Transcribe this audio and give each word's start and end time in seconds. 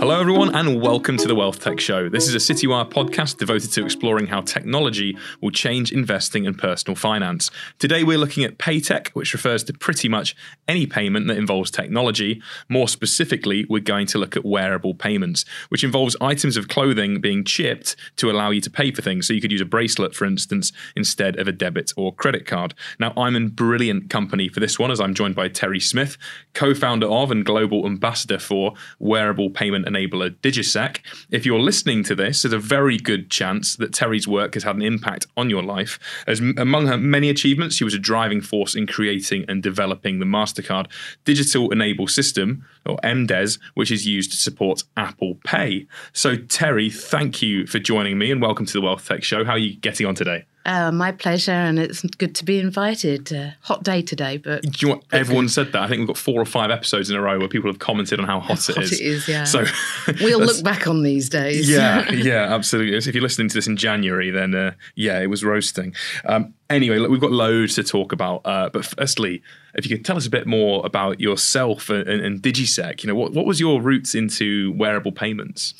Hello, 0.00 0.20
everyone, 0.20 0.54
and 0.54 0.80
welcome 0.80 1.16
to 1.16 1.26
the 1.26 1.34
Wealth 1.34 1.58
Tech 1.58 1.80
Show. 1.80 2.08
This 2.08 2.28
is 2.28 2.34
a 2.36 2.38
Citywire 2.54 2.88
podcast 2.88 3.36
devoted 3.38 3.72
to 3.72 3.84
exploring 3.84 4.28
how 4.28 4.42
technology 4.42 5.18
will 5.40 5.50
change 5.50 5.90
investing 5.90 6.46
and 6.46 6.56
personal 6.56 6.94
finance. 6.94 7.50
Today, 7.80 8.04
we're 8.04 8.16
looking 8.16 8.44
at 8.44 8.58
Paytech, 8.58 9.08
which 9.08 9.32
refers 9.32 9.64
to 9.64 9.72
pretty 9.72 10.08
much 10.08 10.36
any 10.68 10.86
payment 10.86 11.26
that 11.26 11.36
involves 11.36 11.72
technology. 11.72 12.40
More 12.68 12.86
specifically, 12.86 13.66
we're 13.68 13.80
going 13.80 14.06
to 14.06 14.18
look 14.18 14.36
at 14.36 14.44
wearable 14.44 14.94
payments, 14.94 15.44
which 15.68 15.82
involves 15.82 16.14
items 16.20 16.56
of 16.56 16.68
clothing 16.68 17.20
being 17.20 17.42
chipped 17.42 17.96
to 18.18 18.30
allow 18.30 18.50
you 18.50 18.60
to 18.60 18.70
pay 18.70 18.92
for 18.92 19.02
things. 19.02 19.26
So 19.26 19.32
you 19.32 19.40
could 19.40 19.50
use 19.50 19.60
a 19.60 19.64
bracelet, 19.66 20.14
for 20.14 20.26
instance, 20.26 20.72
instead 20.94 21.36
of 21.40 21.48
a 21.48 21.52
debit 21.52 21.92
or 21.96 22.14
credit 22.14 22.46
card. 22.46 22.72
Now, 23.00 23.12
I'm 23.16 23.34
in 23.34 23.48
brilliant 23.48 24.10
company 24.10 24.48
for 24.48 24.60
this 24.60 24.78
one, 24.78 24.92
as 24.92 25.00
I'm 25.00 25.14
joined 25.14 25.34
by 25.34 25.48
Terry 25.48 25.80
Smith, 25.80 26.16
co 26.54 26.72
founder 26.72 27.08
of 27.08 27.32
and 27.32 27.44
global 27.44 27.84
ambassador 27.84 28.38
for 28.38 28.74
wearable 29.00 29.50
payment 29.50 29.87
enabler 29.88 30.30
Digiseq. 30.36 30.98
If 31.30 31.46
you're 31.46 31.60
listening 31.60 32.04
to 32.04 32.14
this, 32.14 32.42
there's 32.42 32.52
a 32.52 32.58
very 32.58 32.98
good 32.98 33.30
chance 33.30 33.76
that 33.76 33.92
Terry's 33.92 34.28
work 34.28 34.54
has 34.54 34.62
had 34.62 34.76
an 34.76 34.82
impact 34.82 35.26
on 35.36 35.50
your 35.50 35.62
life. 35.62 35.98
As 36.26 36.40
among 36.40 36.86
her 36.86 36.98
many 36.98 37.30
achievements, 37.30 37.76
she 37.76 37.84
was 37.84 37.94
a 37.94 37.98
driving 37.98 38.40
force 38.40 38.74
in 38.74 38.86
creating 38.86 39.44
and 39.48 39.62
developing 39.62 40.18
the 40.18 40.26
MasterCard 40.26 40.86
Digital 41.24 41.70
Enable 41.70 42.08
System, 42.08 42.64
or 42.86 42.96
MDES, 42.98 43.58
which 43.74 43.90
is 43.90 44.06
used 44.06 44.30
to 44.32 44.36
support 44.36 44.82
Apple 44.96 45.36
Pay. 45.44 45.86
So, 46.12 46.36
Terry, 46.36 46.90
thank 46.90 47.42
you 47.42 47.66
for 47.66 47.78
joining 47.78 48.18
me 48.18 48.30
and 48.30 48.40
welcome 48.40 48.66
to 48.66 48.72
the 48.72 48.80
Wealth 48.80 49.06
Tech 49.06 49.22
Show. 49.22 49.44
How 49.44 49.52
are 49.52 49.58
you 49.58 49.76
getting 49.76 50.06
on 50.06 50.14
today? 50.14 50.44
Uh, 50.68 50.92
my 50.92 51.10
pleasure, 51.12 51.50
and 51.50 51.78
it's 51.78 52.02
good 52.02 52.34
to 52.34 52.44
be 52.44 52.58
invited. 52.58 53.32
Uh, 53.32 53.50
hot 53.62 53.82
day 53.82 54.02
today, 54.02 54.36
but 54.36 54.62
Do 54.62 54.86
you 54.86 54.94
know? 54.94 55.00
Everyone 55.12 55.48
said 55.48 55.72
that. 55.72 55.80
I 55.80 55.88
think 55.88 56.00
we've 56.00 56.08
got 56.08 56.18
four 56.18 56.38
or 56.38 56.44
five 56.44 56.70
episodes 56.70 57.08
in 57.08 57.16
a 57.16 57.22
row 57.22 57.38
where 57.38 57.48
people 57.48 57.70
have 57.70 57.78
commented 57.78 58.20
on 58.20 58.26
how 58.26 58.38
hot, 58.38 58.58
hot 58.66 58.76
it 58.76 58.82
is. 58.82 58.92
it 58.92 59.00
is. 59.00 59.28
Yeah, 59.28 59.44
So 59.44 59.64
we'll 60.20 60.40
look 60.40 60.62
back 60.72 60.86
on 60.86 61.02
these 61.02 61.30
days. 61.30 61.70
yeah, 61.70 62.10
yeah, 62.12 62.54
absolutely. 62.54 62.98
If 62.98 63.06
you're 63.14 63.22
listening 63.22 63.48
to 63.48 63.54
this 63.54 63.66
in 63.66 63.78
January, 63.78 64.30
then 64.30 64.54
uh, 64.54 64.72
yeah, 64.94 65.20
it 65.20 65.28
was 65.28 65.42
roasting. 65.42 65.94
Um, 66.26 66.52
anyway, 66.70 66.98
look, 66.98 67.10
we've 67.10 67.20
got 67.20 67.32
loads 67.32 67.74
to 67.76 67.82
talk 67.82 68.12
about. 68.12 68.42
Uh, 68.44 68.68
but 68.68 68.84
firstly, 68.84 69.42
if 69.74 69.88
you 69.88 69.96
could 69.96 70.04
tell 70.04 70.16
us 70.16 70.26
a 70.26 70.30
bit 70.30 70.46
more 70.46 70.84
about 70.84 71.20
yourself 71.20 71.90
and, 71.90 72.06
and, 72.08 72.20
and 72.24 72.42
Digiseq, 72.42 73.02
you 73.02 73.08
know, 73.08 73.14
what, 73.14 73.32
what 73.32 73.46
was 73.46 73.60
your 73.60 73.80
roots 73.80 74.14
into 74.14 74.72
wearable 74.72 75.12
payments? 75.12 75.74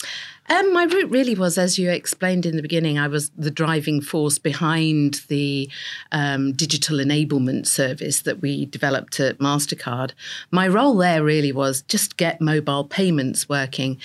Um, 0.51 0.73
my 0.73 0.85
route 0.85 1.11
really 1.11 1.35
was, 1.35 1.59
as 1.59 1.79
you 1.79 1.91
explained 1.91 2.47
in 2.47 2.57
the 2.57 2.63
beginning, 2.63 2.99
I 2.99 3.07
was 3.07 3.31
the 3.37 3.51
driving 3.51 4.01
force 4.01 4.39
behind 4.39 5.21
the 5.29 5.69
um, 6.11 6.53
digital 6.53 6.97
enablement 6.97 7.67
service 7.67 8.23
that 8.23 8.41
we 8.41 8.65
developed 8.65 9.21
at 9.21 9.39
MasterCard. 9.39 10.13
My 10.51 10.67
role 10.67 10.97
there 10.97 11.23
really 11.23 11.53
was 11.53 11.83
just 11.83 12.17
get 12.17 12.41
mobile 12.41 12.85
payments 12.85 13.47
working. 13.49 13.99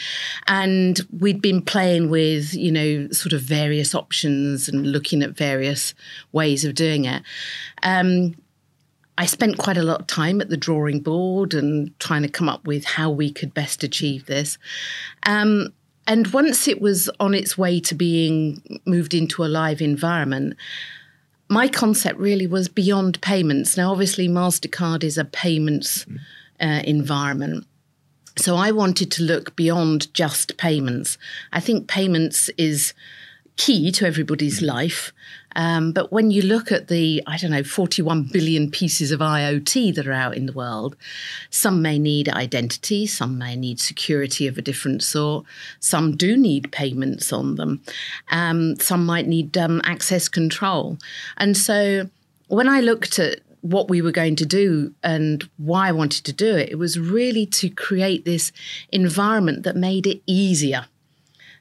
And 0.46 1.00
we'd 1.18 1.42
been 1.42 1.62
playing 1.62 2.10
with, 2.10 2.54
you 2.54 2.72
know, 2.74 3.08
sort 3.12 3.32
of 3.32 3.42
various 3.42 3.96
options 3.96 4.68
and 4.68 4.92
looking 4.92 5.24
at 5.24 5.38
various 5.38 5.94
ways 6.34 6.66
of 6.66 6.73
doing 6.74 7.06
it. 7.06 7.24
Um, 7.82 8.36
I 9.18 9.26
spent 9.28 9.58
quite 9.58 9.78
a 9.78 9.84
lot 9.84 10.02
of 10.02 10.08
time 10.08 10.42
at 10.42 10.50
the 10.50 10.58
drawing 10.58 11.00
board 11.00 11.54
and 11.54 11.98
trying 12.00 12.24
to 12.24 12.28
come 12.30 12.50
up 12.50 12.66
with 12.66 12.84
how 12.84 13.12
we 13.12 13.32
could 13.32 13.54
best 13.54 13.84
achieve 13.84 14.26
this. 14.26 14.58
Um, 15.28 15.70
and 16.08 16.28
once 16.28 16.68
it 16.68 16.82
was 16.82 17.10
on 17.20 17.34
its 17.34 17.58
way 17.58 17.80
to 17.82 17.96
being 17.96 18.82
moved 18.86 19.14
into 19.14 19.44
a 19.44 19.48
live 19.48 19.82
environment, 19.82 20.56
my 21.48 21.68
concept 21.68 22.20
really 22.20 22.48
was 22.48 22.68
beyond 22.68 23.22
payments. 23.22 23.78
Now, 23.78 23.92
obviously, 23.92 24.28
MasterCard 24.28 25.04
is 25.04 25.18
a 25.18 25.26
payments 25.26 26.06
uh, 26.60 26.82
environment. 26.84 27.68
So 28.38 28.56
I 28.56 28.72
wanted 28.72 29.12
to 29.12 29.24
look 29.24 29.56
beyond 29.56 30.12
just 30.14 30.58
payments. 30.58 31.18
I 31.52 31.60
think 31.60 31.88
payments 31.88 32.50
is 32.58 32.94
key 33.58 33.92
to 33.92 34.08
everybody's 34.08 34.62
life. 34.62 35.14
Um, 35.56 35.92
but 35.92 36.12
when 36.12 36.32
you 36.32 36.42
look 36.42 36.72
at 36.72 36.88
the, 36.88 37.22
I 37.28 37.38
don't 37.38 37.52
know, 37.52 37.64
41 37.64 38.30
billion 38.32 38.72
pieces 38.72 39.12
of 39.12 39.20
IoT 39.20 39.96
that 39.96 40.08
are 40.08 40.14
out 40.14 40.36
in 40.36 40.46
the 40.46 40.54
world, 40.54 40.96
some 41.50 41.82
may 41.82 42.00
need 42.00 42.30
identity, 42.30 43.06
some 43.06 43.38
may 43.38 43.56
need 43.56 43.80
security 43.80 44.48
of 44.48 44.58
a 44.58 44.62
different 44.62 45.04
sort, 45.04 45.46
some 45.80 46.16
do 46.16 46.36
need 46.38 46.72
payments 46.72 47.32
on 47.32 47.56
them, 47.56 47.82
um, 48.32 48.80
some 48.80 49.06
might 49.06 49.28
need 49.28 49.58
um, 49.58 49.82
access 49.84 50.28
control. 50.28 50.98
And 51.38 51.56
so 51.56 52.10
when 52.48 52.68
I 52.68 52.82
looked 52.82 53.20
at 53.20 53.42
what 53.62 53.90
we 53.90 54.02
were 54.02 54.12
going 54.12 54.36
to 54.36 54.46
do 54.46 54.94
and 55.04 55.50
why 55.58 55.88
I 55.88 55.94
wanted 55.94 56.26
to 56.26 56.34
do 56.34 56.56
it, 56.56 56.70
it 56.70 56.76
was 56.76 57.00
really 57.00 57.46
to 57.48 57.70
create 57.70 58.26
this 58.26 58.52
environment 58.92 59.64
that 59.64 59.76
made 59.76 60.06
it 60.06 60.22
easier 60.26 60.86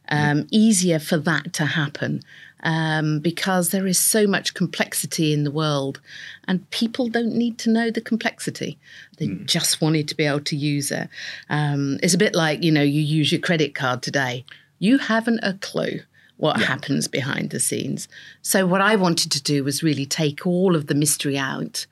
um, 0.09 0.47
easier 0.51 0.99
for 0.99 1.17
that 1.17 1.53
to 1.55 1.65
happen 1.65 2.23
um, 2.63 3.19
because 3.21 3.71
there 3.71 3.87
is 3.87 3.99
so 3.99 4.27
much 4.27 4.55
complexity 4.55 5.33
in 5.33 5.45
the 5.45 5.51
world 5.51 6.01
and 6.47 6.69
people 6.71 7.09
don't 7.09 7.35
need 7.35 7.59
to 7.59 7.71
know 7.71 7.91
the 7.91 8.01
complexity. 8.01 8.79
They 9.19 9.29
just 9.29 9.81
wanted 9.81 10.09
to 10.09 10.17
be 10.17 10.25
able 10.25 10.41
to 10.41 10.57
use 10.57 10.91
it. 10.91 11.09
Um, 11.51 11.99
it's 12.03 12.15
a 12.15 12.19
bit 12.19 12.35
like, 12.35 12.63
you 12.63 12.73
know, 12.73 12.83
you 12.83 13.01
use 13.01 13.33
your 13.33 13.41
credit 13.41 13.75
card 13.75 14.03
today, 14.03 14.45
you 14.79 14.99
haven't 14.99 15.41
a 15.43 15.55
clue 15.55 16.01
what 16.43 16.61
happens 16.61 17.07
behind 17.07 17.51
the 17.51 17.61
scenes. 17.61 18.09
So, 18.43 18.67
what 18.67 18.81
I 18.81 18.97
wanted 18.97 19.31
to 19.31 19.43
do 19.43 19.63
was 19.63 19.85
really 19.85 20.07
take 20.07 20.45
all 20.45 20.75
of 20.75 20.89
the 20.89 20.95
mystery 20.95 21.39
out 21.39 21.87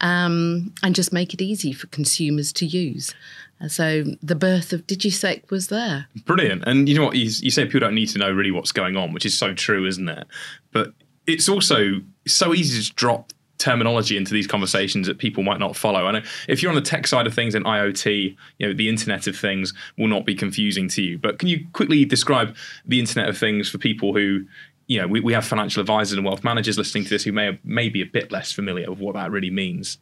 um, 0.00 0.72
and 0.80 0.94
just 0.94 1.12
make 1.12 1.34
it 1.34 1.42
easy 1.42 1.72
for 1.72 1.88
consumers 1.88 2.52
to 2.54 2.66
use. 2.66 3.14
And 3.58 3.72
so, 3.72 4.04
the 4.22 4.34
birth 4.34 4.72
of 4.72 4.86
Digiseq 4.86 5.50
was 5.50 5.68
there. 5.68 6.08
Brilliant. 6.24 6.64
And 6.66 6.88
you 6.88 6.94
know 6.94 7.04
what? 7.04 7.16
You, 7.16 7.30
you 7.40 7.50
say 7.50 7.64
people 7.64 7.80
don't 7.80 7.94
need 7.94 8.08
to 8.08 8.18
know 8.18 8.30
really 8.30 8.50
what's 8.50 8.72
going 8.72 8.96
on, 8.96 9.12
which 9.12 9.24
is 9.24 9.36
so 9.36 9.54
true, 9.54 9.86
isn't 9.86 10.08
it? 10.08 10.26
But 10.72 10.92
it's 11.26 11.48
also 11.48 12.00
so 12.26 12.54
easy 12.54 12.82
to 12.82 12.94
drop 12.94 13.32
terminology 13.58 14.16
into 14.16 14.32
these 14.32 14.46
conversations 14.46 15.06
that 15.06 15.18
people 15.18 15.42
might 15.42 15.58
not 15.58 15.76
follow. 15.76 16.06
I 16.06 16.12
know 16.12 16.22
if 16.48 16.62
you're 16.62 16.70
on 16.70 16.76
the 16.76 16.82
tech 16.82 17.06
side 17.06 17.26
of 17.26 17.34
things 17.34 17.54
and 17.54 17.64
IoT, 17.64 18.36
you 18.58 18.66
know, 18.66 18.74
the 18.74 18.88
Internet 18.88 19.26
of 19.26 19.36
Things 19.36 19.72
will 19.96 20.08
not 20.08 20.26
be 20.26 20.34
confusing 20.34 20.88
to 20.90 21.02
you. 21.02 21.18
But 21.18 21.38
can 21.38 21.48
you 21.48 21.66
quickly 21.72 22.04
describe 22.04 22.54
the 22.84 23.00
Internet 23.00 23.28
of 23.28 23.38
Things 23.38 23.70
for 23.70 23.78
people 23.78 24.12
who, 24.12 24.44
you 24.86 25.00
know, 25.00 25.06
we, 25.06 25.20
we 25.20 25.32
have 25.32 25.46
financial 25.46 25.80
advisors 25.80 26.16
and 26.16 26.26
wealth 26.26 26.44
managers 26.44 26.76
listening 26.76 27.04
to 27.04 27.10
this 27.10 27.24
who 27.24 27.32
may 27.32 27.58
may 27.64 27.88
be 27.88 28.02
a 28.02 28.06
bit 28.06 28.30
less 28.30 28.52
familiar 28.52 28.90
with 28.90 28.98
what 28.98 29.14
that 29.14 29.30
really 29.30 29.50
means. 29.50 29.98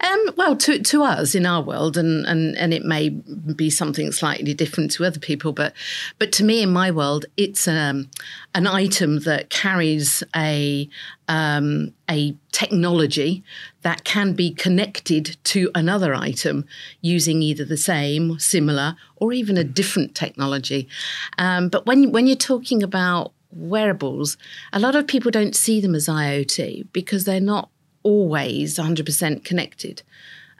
Um, 0.00 0.34
well, 0.36 0.56
to 0.56 0.78
to 0.82 1.02
us 1.02 1.34
in 1.34 1.44
our 1.44 1.62
world, 1.62 1.96
and, 1.96 2.24
and 2.26 2.56
and 2.56 2.72
it 2.72 2.84
may 2.84 3.10
be 3.10 3.70
something 3.70 4.12
slightly 4.12 4.54
different 4.54 4.90
to 4.92 5.04
other 5.04 5.20
people, 5.20 5.52
but 5.52 5.72
but 6.18 6.32
to 6.32 6.44
me 6.44 6.62
in 6.62 6.70
my 6.70 6.90
world, 6.90 7.26
it's 7.36 7.68
um, 7.68 8.08
an 8.54 8.66
item 8.66 9.20
that 9.20 9.50
carries 9.50 10.22
a 10.34 10.88
um, 11.28 11.92
a 12.10 12.34
technology 12.52 13.44
that 13.82 14.04
can 14.04 14.32
be 14.32 14.52
connected 14.52 15.36
to 15.44 15.70
another 15.74 16.14
item 16.14 16.64
using 17.00 17.42
either 17.42 17.64
the 17.64 17.76
same, 17.76 18.38
similar, 18.38 18.96
or 19.16 19.32
even 19.32 19.56
a 19.58 19.64
different 19.64 20.14
technology. 20.14 20.88
Um, 21.36 21.68
but 21.68 21.86
when 21.86 22.12
when 22.12 22.26
you're 22.26 22.36
talking 22.36 22.82
about 22.82 23.32
wearables, 23.50 24.36
a 24.72 24.78
lot 24.78 24.94
of 24.94 25.06
people 25.06 25.30
don't 25.30 25.56
see 25.56 25.80
them 25.80 25.94
as 25.94 26.06
IoT 26.06 26.88
because 26.92 27.24
they're 27.24 27.40
not 27.40 27.70
always 28.08 28.78
100% 28.78 29.44
connected. 29.44 30.02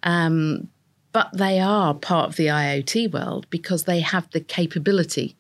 Um, 0.03 0.69
but 1.13 1.31
they 1.33 1.59
are 1.59 1.95
part 1.95 2.29
of 2.29 2.37
the 2.37 2.47
IoT 2.47 3.13
world 3.13 3.47
because 3.49 3.85
they 3.85 4.01
have 4.01 4.31
the 4.31 4.41
capability 4.41 5.37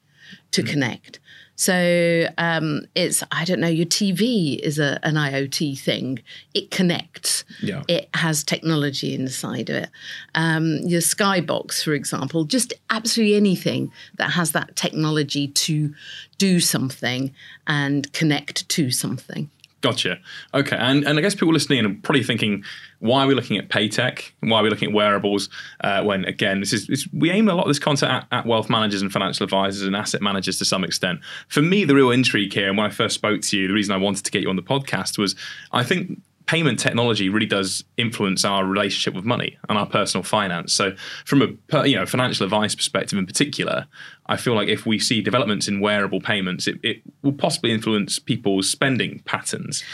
to 0.53 0.63
connect. 0.63 1.21
So 1.57 2.29
um, 2.39 2.83
it's, 2.95 3.23
I 3.33 3.45
don't 3.45 3.61
know, 3.61 3.67
your 3.69 3.87
TV 3.87 4.59
is 4.61 4.79
a, 4.79 5.01
an 5.03 5.17
IoT 5.17 5.79
thing. 5.79 6.21
It 6.55 6.71
connects. 6.71 7.45
Yeah. 7.61 7.83
It 7.89 8.09
has 8.15 8.45
technology 8.45 9.13
inside 9.15 9.69
of 9.69 9.77
it. 9.77 9.91
Um, 10.37 10.79
your 10.85 11.01
Skybox, 11.01 11.83
for 11.83 11.95
example, 11.95 12.45
just 12.45 12.73
absolutely 12.91 13.35
anything 13.35 13.91
that 14.19 14.31
has 14.31 14.53
that 14.53 14.77
technology 14.77 15.49
to 15.49 15.93
do 16.39 16.61
something 16.61 17.35
and 17.67 18.11
connect 18.13 18.69
to 18.71 18.93
something. 18.93 19.51
Gotcha. 19.81 20.19
Okay, 20.55 20.77
and 20.77 21.05
and 21.05 21.19
I 21.19 21.23
guess 21.23 21.35
people 21.37 21.53
listening 21.53 21.87
are 21.87 21.95
probably 22.03 22.25
thinking, 22.25 22.65
why 22.99 23.23
are 23.23 23.29
we 23.29 23.35
looking 23.35 23.59
at 23.59 23.69
paytech? 23.69 24.33
Why 24.41 24.59
are 24.59 24.63
we 24.65 24.71
looking 24.71 24.89
at 24.89 24.95
wearables? 24.95 25.49
Uh, 25.85 26.03
when 26.03 26.25
again, 26.25 26.59
this 26.59 26.73
is 26.73 27.09
we 27.13 27.31
aim 27.31 27.49
a 27.49 27.55
lot 27.55 27.63
of 27.63 27.69
this 27.69 27.79
content 27.79 28.11
at, 28.11 28.27
at 28.33 28.47
wealth 28.47 28.69
managers 28.69 29.03
and 29.03 29.13
financial 29.13 29.45
advisors 29.45 29.83
and 29.83 29.95
asset 29.95 30.21
managers 30.21 30.59
to 30.59 30.65
some 30.65 30.83
extent. 30.83 31.21
For 31.47 31.63
me, 31.63 31.85
the 31.85 31.95
real 31.95 32.11
intrigue 32.11 32.53
here, 32.53 32.69
and 32.69 32.77
when 32.77 32.87
I 32.87 32.91
first 32.91 33.15
spoke 33.15 33.41
to 33.43 33.57
you, 33.57 33.69
the 33.69 33.75
reason 33.75 33.95
I 33.95 33.99
wanted 33.99 34.25
to 34.25 34.33
get 34.33 34.43
you 34.43 34.51
on 34.51 34.57
the 34.57 34.63
podcast 34.63 35.17
was 35.17 35.37
I 35.71 35.85
think 35.85 36.21
payment 36.49 36.79
technology 36.79 37.29
really 37.29 37.47
does 37.47 37.85
influence 37.99 38.43
our 38.43 38.65
relationship 38.65 39.15
with 39.15 39.25
money 39.25 39.59
and 39.69 39.79
our 39.79 39.87
personal 39.87 40.25
finance. 40.25 40.73
So, 40.73 40.97
from 41.27 41.61
a 41.71 41.87
you 41.87 41.95
know 41.95 42.07
financial 42.07 42.45
advice 42.45 42.75
perspective 42.75 43.19
in 43.19 43.27
particular, 43.27 43.87
I 44.27 44.37
feel 44.37 44.55
like 44.55 44.69
if 44.69 44.87
we 44.87 44.99
see 44.99 45.21
developments 45.21 45.69
in 45.69 45.79
wearable 45.79 46.21
payments, 46.21 46.67
it, 46.67 46.81
it 46.83 47.03
will 47.23 47.35
possibly 47.35 47.71
influence 47.71 48.19
people's 48.19 48.69
spending 48.69 49.21
patterns. 49.27 49.85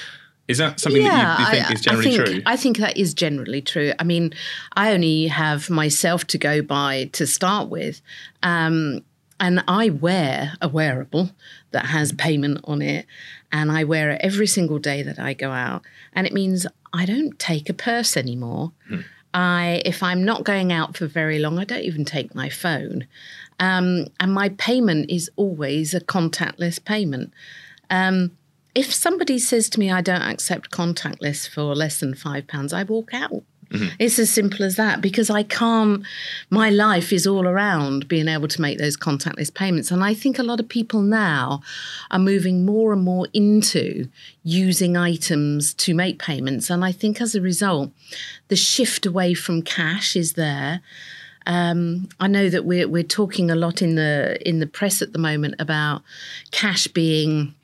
Is 0.46 0.58
that 0.58 0.78
something 0.78 1.02
that 1.02 1.38
you, 1.38 1.44
you 1.44 1.50
think 1.50 1.70
I, 1.70 1.72
is 1.72 1.80
generally 1.80 2.06
I 2.06 2.16
think, 2.16 2.26
true? 2.26 2.42
I 2.46 2.56
think 2.56 2.76
that 2.78 2.96
is 2.96 3.14
generally 3.14 3.62
true. 3.62 3.92
I 3.98 4.04
mean, 4.04 4.32
I 4.74 4.92
only 4.92 5.26
have 5.26 5.70
myself 5.70 6.26
to 6.28 6.38
go 6.38 6.62
by 6.62 7.10
to 7.12 7.26
start 7.26 7.68
with. 7.68 8.00
Um, 8.42 9.02
and 9.44 9.62
I 9.68 9.90
wear 9.90 10.54
a 10.62 10.68
wearable 10.68 11.28
that 11.72 11.84
has 11.84 12.12
payment 12.12 12.60
on 12.64 12.80
it, 12.80 13.04
and 13.52 13.70
I 13.70 13.84
wear 13.84 14.12
it 14.12 14.22
every 14.24 14.46
single 14.46 14.78
day 14.78 15.02
that 15.02 15.18
I 15.18 15.34
go 15.34 15.50
out. 15.50 15.82
And 16.14 16.26
it 16.26 16.32
means 16.32 16.66
I 16.94 17.04
don't 17.04 17.38
take 17.38 17.68
a 17.68 17.74
purse 17.74 18.16
anymore. 18.16 18.72
Hmm. 18.88 19.00
I, 19.34 19.82
if 19.84 20.02
I'm 20.02 20.24
not 20.24 20.44
going 20.44 20.72
out 20.72 20.96
for 20.96 21.06
very 21.06 21.38
long, 21.38 21.58
I 21.58 21.64
don't 21.64 21.82
even 21.82 22.06
take 22.06 22.34
my 22.34 22.48
phone. 22.48 23.06
Um, 23.60 24.06
and 24.18 24.32
my 24.32 24.48
payment 24.48 25.10
is 25.10 25.30
always 25.36 25.92
a 25.92 26.00
contactless 26.00 26.82
payment. 26.82 27.30
Um, 27.90 28.30
if 28.74 28.94
somebody 28.94 29.38
says 29.38 29.68
to 29.70 29.78
me, 29.78 29.90
I 29.90 30.00
don't 30.00 30.22
accept 30.22 30.70
contactless 30.70 31.46
for 31.46 31.74
less 31.74 32.00
than 32.00 32.14
five 32.14 32.46
pounds, 32.46 32.72
I 32.72 32.84
walk 32.84 33.12
out. 33.12 33.42
Mm-hmm. 33.70 33.94
It's 33.98 34.18
as 34.18 34.30
simple 34.30 34.64
as 34.64 34.76
that 34.76 35.00
because 35.00 35.30
I 35.30 35.42
can't, 35.42 36.02
my 36.50 36.70
life 36.70 37.12
is 37.12 37.26
all 37.26 37.46
around 37.46 38.08
being 38.08 38.28
able 38.28 38.48
to 38.48 38.60
make 38.60 38.78
those 38.78 38.96
contactless 38.96 39.52
payments. 39.52 39.90
And 39.90 40.02
I 40.04 40.14
think 40.14 40.38
a 40.38 40.42
lot 40.42 40.60
of 40.60 40.68
people 40.68 41.02
now 41.02 41.62
are 42.10 42.18
moving 42.18 42.64
more 42.64 42.92
and 42.92 43.02
more 43.02 43.26
into 43.32 44.08
using 44.42 44.96
items 44.96 45.74
to 45.74 45.94
make 45.94 46.18
payments. 46.18 46.70
And 46.70 46.84
I 46.84 46.92
think 46.92 47.20
as 47.20 47.34
a 47.34 47.40
result, 47.40 47.90
the 48.48 48.56
shift 48.56 49.06
away 49.06 49.34
from 49.34 49.62
cash 49.62 50.16
is 50.16 50.34
there. 50.34 50.80
Um, 51.46 52.08
I 52.20 52.26
know 52.26 52.48
that 52.48 52.64
we're 52.64 52.88
we're 52.88 53.02
talking 53.02 53.50
a 53.50 53.54
lot 53.54 53.82
in 53.82 53.96
the 53.96 54.38
in 54.48 54.60
the 54.60 54.66
press 54.66 55.02
at 55.02 55.12
the 55.12 55.18
moment 55.18 55.56
about 55.58 56.02
cash 56.52 56.86
being 56.86 57.54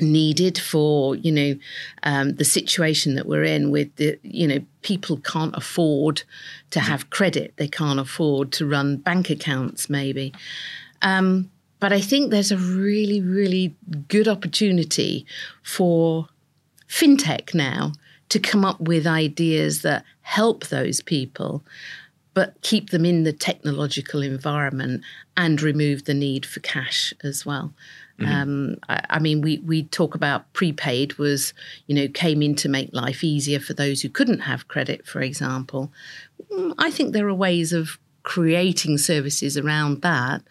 needed 0.00 0.58
for 0.58 1.14
you 1.16 1.32
know 1.32 1.54
um, 2.02 2.34
the 2.36 2.44
situation 2.44 3.14
that 3.14 3.26
we're 3.26 3.44
in 3.44 3.70
with 3.70 3.94
the 3.96 4.18
you 4.22 4.46
know 4.46 4.60
people 4.82 5.18
can't 5.18 5.54
afford 5.56 6.22
to 6.70 6.80
have 6.80 7.10
credit. 7.10 7.54
They 7.56 7.68
can't 7.68 8.00
afford 8.00 8.52
to 8.52 8.66
run 8.66 8.96
bank 8.96 9.30
accounts 9.30 9.90
maybe. 9.90 10.32
Um, 11.02 11.50
but 11.80 11.94
i 11.94 12.00
think 12.00 12.30
there's 12.30 12.52
a 12.52 12.58
really 12.58 13.22
really 13.22 13.74
good 14.06 14.28
opportunity 14.28 15.24
for 15.62 16.28
fintech 16.86 17.54
now 17.54 17.92
to 18.28 18.38
come 18.38 18.66
up 18.66 18.78
with 18.80 19.06
ideas 19.06 19.80
that 19.80 20.04
help 20.20 20.66
those 20.66 21.00
people 21.00 21.64
but 22.34 22.60
keep 22.62 22.90
them 22.90 23.04
in 23.04 23.24
the 23.24 23.32
technological 23.32 24.22
environment 24.22 25.02
and 25.36 25.60
remove 25.60 26.04
the 26.04 26.14
need 26.14 26.46
for 26.46 26.60
cash 26.60 27.12
as 27.24 27.44
well. 27.44 27.72
Mm-hmm. 28.20 28.32
Um, 28.32 28.76
I, 28.88 29.04
I, 29.10 29.18
mean, 29.18 29.40
we 29.40 29.58
we 29.58 29.84
talk 29.84 30.14
about 30.14 30.52
prepaid 30.52 31.14
was 31.18 31.54
you 31.86 31.94
know 31.94 32.08
came 32.08 32.42
in 32.42 32.54
to 32.56 32.68
make 32.68 32.90
life 32.92 33.24
easier 33.24 33.60
for 33.60 33.74
those 33.74 34.02
who 34.02 34.08
couldn't 34.08 34.40
have 34.40 34.68
credit, 34.68 35.06
for 35.06 35.20
example. 35.20 35.92
Mm, 36.52 36.74
I 36.78 36.90
think 36.90 37.12
there 37.12 37.28
are 37.28 37.34
ways 37.34 37.72
of 37.72 37.98
creating 38.22 38.98
services 38.98 39.56
around 39.56 40.02
that 40.02 40.42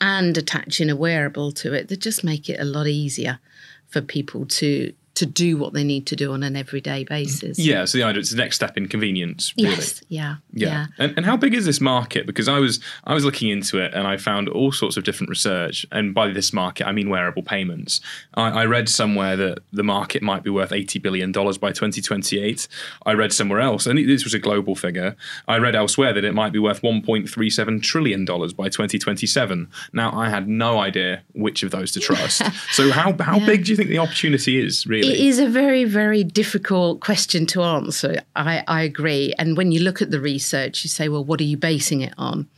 and 0.00 0.36
attaching 0.36 0.90
a 0.90 0.96
wearable 0.96 1.52
to 1.52 1.72
it 1.72 1.88
that 1.88 2.00
just 2.00 2.24
make 2.24 2.48
it 2.48 2.58
a 2.58 2.64
lot 2.64 2.88
easier 2.88 3.38
for 3.86 4.00
people 4.00 4.44
to 4.44 4.92
to 5.14 5.26
do 5.26 5.56
what 5.56 5.72
they 5.72 5.84
need 5.84 6.06
to 6.06 6.16
do 6.16 6.32
on 6.32 6.42
an 6.42 6.56
everyday 6.56 7.04
basis. 7.04 7.58
Yeah, 7.58 7.84
so 7.84 7.98
the 7.98 8.04
idea 8.04 8.20
it's 8.20 8.30
the 8.30 8.36
next 8.36 8.56
step 8.56 8.76
in 8.76 8.88
convenience. 8.88 9.54
Really. 9.56 9.70
Yes, 9.70 10.02
yeah, 10.08 10.36
yeah. 10.52 10.68
yeah. 10.68 10.86
And, 10.98 11.16
and 11.16 11.26
how 11.26 11.36
big 11.36 11.54
is 11.54 11.64
this 11.64 11.80
market? 11.80 12.26
Because 12.26 12.48
I 12.48 12.58
was 12.58 12.80
I 13.04 13.14
was 13.14 13.24
looking 13.24 13.48
into 13.48 13.78
it 13.78 13.94
and 13.94 14.06
I 14.06 14.16
found 14.16 14.48
all 14.48 14.72
sorts 14.72 14.96
of 14.96 15.04
different 15.04 15.30
research. 15.30 15.86
And 15.92 16.14
by 16.14 16.30
this 16.32 16.52
market, 16.52 16.86
I 16.86 16.92
mean 16.92 17.10
wearable 17.10 17.42
payments. 17.42 18.00
I, 18.34 18.62
I 18.62 18.64
read 18.64 18.88
somewhere 18.88 19.36
that 19.36 19.60
the 19.72 19.84
market 19.84 20.22
might 20.22 20.42
be 20.42 20.50
worth 20.50 20.72
eighty 20.72 20.98
billion 20.98 21.30
dollars 21.30 21.58
by 21.58 21.70
twenty 21.70 22.00
twenty 22.00 22.40
eight. 22.40 22.66
I 23.06 23.12
read 23.12 23.32
somewhere 23.32 23.60
else, 23.60 23.86
and 23.86 23.98
this 23.98 24.24
was 24.24 24.34
a 24.34 24.40
global 24.40 24.74
figure. 24.74 25.16
I 25.46 25.58
read 25.58 25.76
elsewhere 25.76 26.12
that 26.12 26.24
it 26.24 26.34
might 26.34 26.52
be 26.52 26.58
worth 26.58 26.82
one 26.82 27.02
point 27.02 27.28
three 27.28 27.50
seven 27.50 27.80
trillion 27.80 28.24
dollars 28.24 28.52
by 28.52 28.68
twenty 28.68 28.98
twenty 28.98 29.28
seven. 29.28 29.68
Now 29.92 30.12
I 30.12 30.28
had 30.28 30.48
no 30.48 30.78
idea 30.78 31.22
which 31.34 31.62
of 31.62 31.70
those 31.70 31.92
to 31.92 32.00
trust. 32.00 32.42
so 32.72 32.90
how 32.90 33.14
how 33.20 33.38
yeah. 33.38 33.46
big 33.46 33.64
do 33.64 33.70
you 33.70 33.76
think 33.76 33.90
the 33.90 33.98
opportunity 33.98 34.60
is 34.60 34.88
really? 34.88 35.03
It 35.04 35.20
is 35.20 35.38
a 35.38 35.48
very, 35.48 35.84
very 35.84 36.24
difficult 36.24 37.00
question 37.00 37.46
to 37.46 37.62
answer. 37.62 38.22
I, 38.34 38.64
I, 38.66 38.82
agree. 38.82 39.34
And 39.38 39.56
when 39.56 39.72
you 39.72 39.80
look 39.80 40.02
at 40.02 40.10
the 40.10 40.20
research, 40.20 40.84
you 40.84 40.88
say, 40.88 41.08
well, 41.08 41.24
what 41.24 41.40
are 41.40 41.44
you 41.44 41.56
basing 41.56 42.00
it 42.00 42.14
on? 42.18 42.48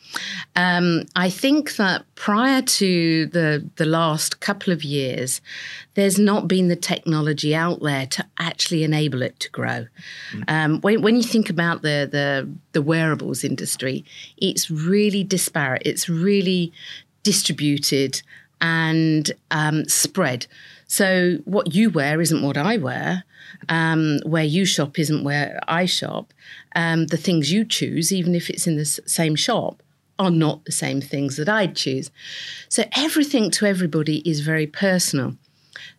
Um, 0.54 1.04
I 1.14 1.30
think 1.30 1.76
that 1.76 2.04
prior 2.14 2.62
to 2.62 3.26
the 3.26 3.68
the 3.76 3.84
last 3.84 4.40
couple 4.40 4.72
of 4.72 4.84
years, 4.84 5.40
there's 5.94 6.18
not 6.18 6.48
been 6.48 6.68
the 6.68 6.76
technology 6.76 7.54
out 7.54 7.82
there 7.82 8.06
to 8.06 8.24
actually 8.38 8.84
enable 8.84 9.22
it 9.22 9.38
to 9.40 9.50
grow. 9.50 9.86
Mm. 10.32 10.44
Um, 10.48 10.80
when, 10.80 11.02
when 11.02 11.16
you 11.16 11.22
think 11.22 11.50
about 11.50 11.82
the, 11.82 12.08
the 12.10 12.48
the 12.72 12.82
wearables 12.82 13.44
industry, 13.44 14.04
it's 14.36 14.70
really 14.70 15.24
disparate. 15.24 15.82
It's 15.84 16.08
really 16.08 16.72
distributed 17.22 18.22
and 18.60 19.32
um, 19.50 19.84
spread. 19.86 20.46
So 20.86 21.38
what 21.44 21.74
you 21.74 21.90
wear 21.90 22.20
isn't 22.20 22.42
what 22.42 22.56
I 22.56 22.76
wear. 22.76 23.24
Um, 23.68 24.20
where 24.24 24.44
you 24.44 24.64
shop 24.64 24.98
isn't 24.98 25.24
where 25.24 25.58
I 25.66 25.86
shop. 25.86 26.32
Um, 26.74 27.06
the 27.06 27.16
things 27.16 27.52
you 27.52 27.64
choose, 27.64 28.12
even 28.12 28.34
if 28.34 28.50
it's 28.50 28.66
in 28.66 28.76
the 28.76 28.84
same 28.84 29.34
shop, 29.34 29.82
are 30.18 30.30
not 30.30 30.64
the 30.64 30.72
same 30.72 31.00
things 31.00 31.36
that 31.36 31.48
I'd 31.48 31.76
choose. 31.76 32.10
So 32.68 32.84
everything 32.96 33.50
to 33.52 33.66
everybody 33.66 34.18
is 34.28 34.40
very 34.40 34.66
personal. 34.66 35.36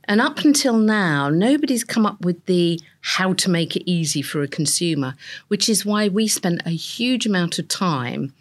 And 0.06 0.22
up 0.22 0.39
until 0.39 0.78
now, 0.78 1.30
nobody's 1.30 1.84
come 1.84 2.06
up 2.06 2.24
with 2.24 2.45
the 2.45 2.80
how 3.01 3.34
to 3.34 3.50
make 3.50 3.75
it 3.75 3.89
easy 3.89 4.22
for 4.22 4.42
a 4.42 4.48
consumer, 4.48 5.16
which 5.50 5.69
is 5.69 5.86
why 5.86 6.07
we 6.07 6.28
spent 6.28 6.62
a 6.66 6.72
huge 6.72 7.25
amount 7.25 7.60
of 7.60 7.68
time 7.68 8.34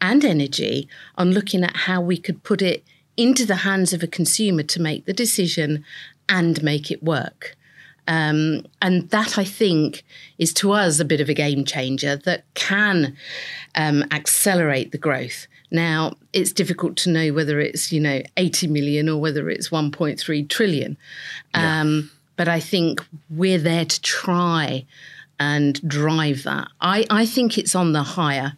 and 0.00 0.24
energy 0.24 0.88
on 1.16 1.32
looking 1.32 1.64
at 1.64 1.76
how 1.76 2.00
we 2.00 2.16
could 2.16 2.42
put 2.42 2.62
it 2.62 2.84
into 3.16 3.46
the 3.46 3.56
hands 3.56 3.92
of 3.92 4.02
a 4.02 4.06
consumer 4.06 4.62
to 4.62 4.80
make 4.80 5.04
the 5.04 5.12
decision 5.12 5.84
and 6.28 6.62
make 6.62 6.90
it 6.90 7.02
work. 7.02 7.56
Um, 8.06 8.66
and 8.82 9.08
that 9.10 9.38
I 9.38 9.44
think 9.44 10.04
is 10.38 10.52
to 10.54 10.72
us 10.72 11.00
a 11.00 11.04
bit 11.04 11.20
of 11.20 11.28
a 11.28 11.34
game 11.34 11.64
changer 11.64 12.16
that 12.16 12.44
can 12.54 13.16
um, 13.74 14.04
accelerate 14.10 14.92
the 14.92 14.98
growth. 14.98 15.46
Now, 15.70 16.16
it's 16.32 16.52
difficult 16.52 16.96
to 16.98 17.10
know 17.10 17.32
whether 17.32 17.60
it's, 17.60 17.90
you 17.92 18.00
know, 18.00 18.22
80 18.36 18.68
million 18.68 19.08
or 19.08 19.20
whether 19.20 19.48
it's 19.48 19.70
1.3 19.70 20.48
trillion. 20.48 20.96
Um, 21.54 21.94
yeah. 21.94 22.00
But 22.36 22.48
I 22.48 22.60
think 22.60 23.02
we're 23.30 23.58
there 23.58 23.84
to 23.84 24.00
try 24.02 24.84
and 25.40 25.88
drive 25.88 26.42
that. 26.42 26.68
I, 26.80 27.06
I 27.10 27.26
think 27.26 27.56
it's 27.56 27.74
on 27.74 27.92
the 27.92 28.02
higher 28.02 28.56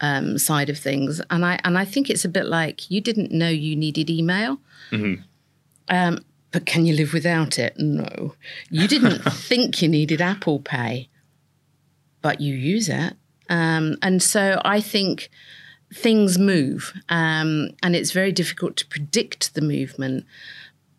um, 0.00 0.38
side 0.38 0.70
of 0.70 0.78
things, 0.78 1.20
and 1.30 1.44
I 1.44 1.58
and 1.64 1.76
I 1.78 1.84
think 1.84 2.10
it's 2.10 2.24
a 2.24 2.28
bit 2.28 2.46
like 2.46 2.90
you 2.90 3.00
didn't 3.00 3.32
know 3.32 3.48
you 3.48 3.76
needed 3.76 4.10
email, 4.10 4.58
mm-hmm. 4.90 5.22
um, 5.88 6.24
but 6.50 6.66
can 6.66 6.86
you 6.86 6.94
live 6.94 7.12
without 7.12 7.58
it? 7.58 7.74
No, 7.78 8.34
you 8.70 8.88
didn't 8.88 9.20
think 9.32 9.82
you 9.82 9.88
needed 9.88 10.20
Apple 10.20 10.60
Pay, 10.60 11.08
but 12.22 12.40
you 12.40 12.54
use 12.54 12.88
it, 12.88 13.14
um, 13.48 13.96
and 14.02 14.22
so 14.22 14.60
I 14.64 14.80
think 14.80 15.30
things 15.92 16.38
move, 16.38 16.94
um, 17.08 17.70
and 17.82 17.94
it's 17.94 18.12
very 18.12 18.32
difficult 18.32 18.76
to 18.76 18.86
predict 18.86 19.54
the 19.54 19.62
movement. 19.62 20.24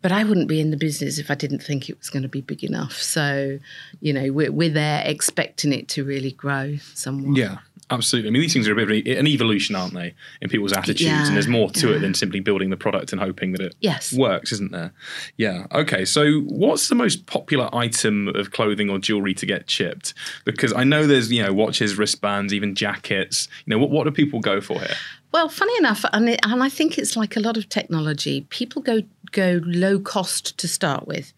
But 0.00 0.10
I 0.10 0.24
wouldn't 0.24 0.48
be 0.48 0.60
in 0.60 0.72
the 0.72 0.76
business 0.76 1.18
if 1.18 1.30
I 1.30 1.36
didn't 1.36 1.62
think 1.62 1.88
it 1.88 1.96
was 1.96 2.10
going 2.10 2.24
to 2.24 2.28
be 2.28 2.40
big 2.40 2.64
enough. 2.64 2.94
So, 2.94 3.60
you 4.00 4.12
know, 4.12 4.32
we're, 4.32 4.50
we're 4.50 4.68
there 4.68 5.00
expecting 5.06 5.72
it 5.72 5.86
to 5.90 6.02
really 6.02 6.32
grow 6.32 6.74
somewhat. 6.92 7.36
Yeah. 7.36 7.58
Absolutely. 7.92 8.30
I 8.30 8.32
mean, 8.32 8.40
these 8.40 8.54
things 8.54 8.66
are 8.68 8.72
a 8.72 8.74
bit 8.74 9.06
of 9.06 9.18
an 9.18 9.26
evolution, 9.26 9.76
aren't 9.76 9.92
they, 9.92 10.14
in 10.40 10.48
people's 10.48 10.72
attitudes? 10.72 11.02
Yeah, 11.02 11.26
and 11.26 11.36
there's 11.36 11.46
more 11.46 11.70
to 11.70 11.90
yeah. 11.90 11.96
it 11.96 11.98
than 11.98 12.14
simply 12.14 12.40
building 12.40 12.70
the 12.70 12.76
product 12.76 13.12
and 13.12 13.20
hoping 13.20 13.52
that 13.52 13.60
it 13.60 13.74
yes. 13.80 14.14
works, 14.14 14.50
isn't 14.52 14.72
there? 14.72 14.94
Yeah. 15.36 15.66
Okay. 15.72 16.06
So, 16.06 16.40
what's 16.40 16.88
the 16.88 16.94
most 16.94 17.26
popular 17.26 17.68
item 17.74 18.28
of 18.28 18.50
clothing 18.50 18.88
or 18.88 18.98
jewelry 18.98 19.34
to 19.34 19.44
get 19.44 19.66
chipped? 19.66 20.14
Because 20.46 20.72
I 20.72 20.84
know 20.84 21.06
there's, 21.06 21.30
you 21.30 21.42
know, 21.42 21.52
watches, 21.52 21.98
wristbands, 21.98 22.54
even 22.54 22.74
jackets. 22.74 23.46
You 23.66 23.72
know, 23.72 23.78
what, 23.78 23.90
what 23.90 24.04
do 24.04 24.10
people 24.10 24.40
go 24.40 24.62
for 24.62 24.80
here? 24.80 24.96
Well, 25.32 25.50
funny 25.50 25.76
enough, 25.78 26.04
and, 26.12 26.30
it, 26.30 26.40
and 26.44 26.62
I 26.62 26.70
think 26.70 26.96
it's 26.96 27.14
like 27.14 27.36
a 27.36 27.40
lot 27.40 27.58
of 27.58 27.68
technology. 27.68 28.46
People 28.48 28.80
go 28.80 29.02
go 29.32 29.60
low 29.64 29.98
cost 29.98 30.58
to 30.58 30.68
start 30.68 31.06
with 31.06 31.32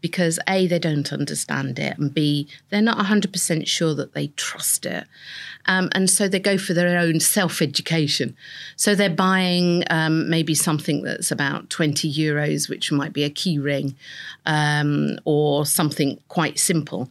because 0.00 0.38
A, 0.48 0.66
they 0.66 0.78
don't 0.78 1.12
understand 1.12 1.78
it, 1.78 1.98
and 1.98 2.12
B, 2.12 2.48
they're 2.70 2.80
not 2.80 3.04
100% 3.04 3.66
sure 3.66 3.94
that 3.94 4.14
they 4.14 4.28
trust 4.28 4.86
it. 4.86 5.04
Um, 5.66 5.90
and 5.92 6.08
so 6.08 6.28
they 6.28 6.38
go 6.38 6.56
for 6.56 6.74
their 6.74 6.98
own 6.98 7.20
self 7.20 7.60
education. 7.60 8.36
So 8.76 8.94
they're 8.94 9.10
buying 9.10 9.84
um, 9.90 10.30
maybe 10.30 10.54
something 10.54 11.02
that's 11.02 11.30
about 11.30 11.70
20 11.70 12.12
euros, 12.12 12.68
which 12.68 12.90
might 12.90 13.12
be 13.12 13.24
a 13.24 13.30
key 13.30 13.58
ring 13.58 13.94
um, 14.46 15.18
or 15.24 15.66
something 15.66 16.20
quite 16.28 16.58
simple. 16.58 17.10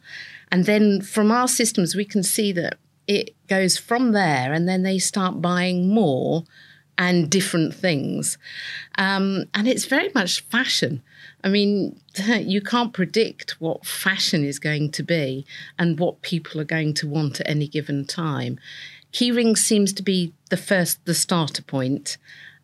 And 0.51 0.65
then 0.65 1.01
from 1.01 1.32
our 1.32 1.48
systems, 1.48 1.96
we 1.96 2.06
can 2.06 2.24
see 2.24 2.51
that 2.53 2.77
it 3.08 3.36
goes 3.48 3.77
from 3.77 4.12
there, 4.12 4.53
and 4.53 4.67
then 4.67 4.84
they 4.84 5.00
start 5.00 5.41
buying 5.41 5.88
more 5.88 6.44
and 6.98 7.29
different 7.29 7.74
things. 7.74 8.38
Um, 8.98 9.46
and 9.53 9.67
it's 9.67 9.86
very 9.86 10.10
much 10.15 10.41
fashion. 10.41 11.03
I 11.44 11.50
mean, 11.50 12.00
you 12.39 12.62
can't 12.62 12.94
predict 12.94 13.60
what 13.62 13.86
fashion 13.86 14.44
is 14.44 14.60
going 14.60 14.91
to 14.91 15.03
be 15.03 15.46
and 15.77 16.00
what 16.00 16.22
people 16.22 16.60
are 16.60 16.65
going 16.65 16.94
to 16.96 17.08
want 17.08 17.39
at 17.39 17.50
any 17.50 17.67
given 17.67 18.06
time. 18.06 18.60
Keyrings 19.13 19.60
seems 19.60 19.94
to 19.94 20.03
be 20.03 20.34
the 20.50 20.58
first, 20.58 21.03
the 21.06 21.13
starter 21.13 21.63
point. 21.63 22.17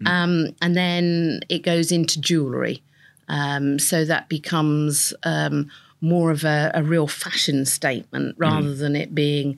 Um, 0.05 0.55
and 0.61 0.75
then 0.75 1.41
it 1.49 1.59
goes 1.59 1.91
into 1.91 2.19
jewellery. 2.19 2.83
Um, 3.29 3.79
so 3.79 4.03
that 4.05 4.27
becomes 4.27 5.13
um, 5.23 5.71
more 6.01 6.29
of 6.29 6.43
a, 6.43 6.71
a, 6.73 6.83
real 6.83 7.07
fashion 7.07 7.65
statement 7.65 8.35
rather 8.37 8.75
than 8.75 8.97
it 8.97 9.15
being 9.15 9.57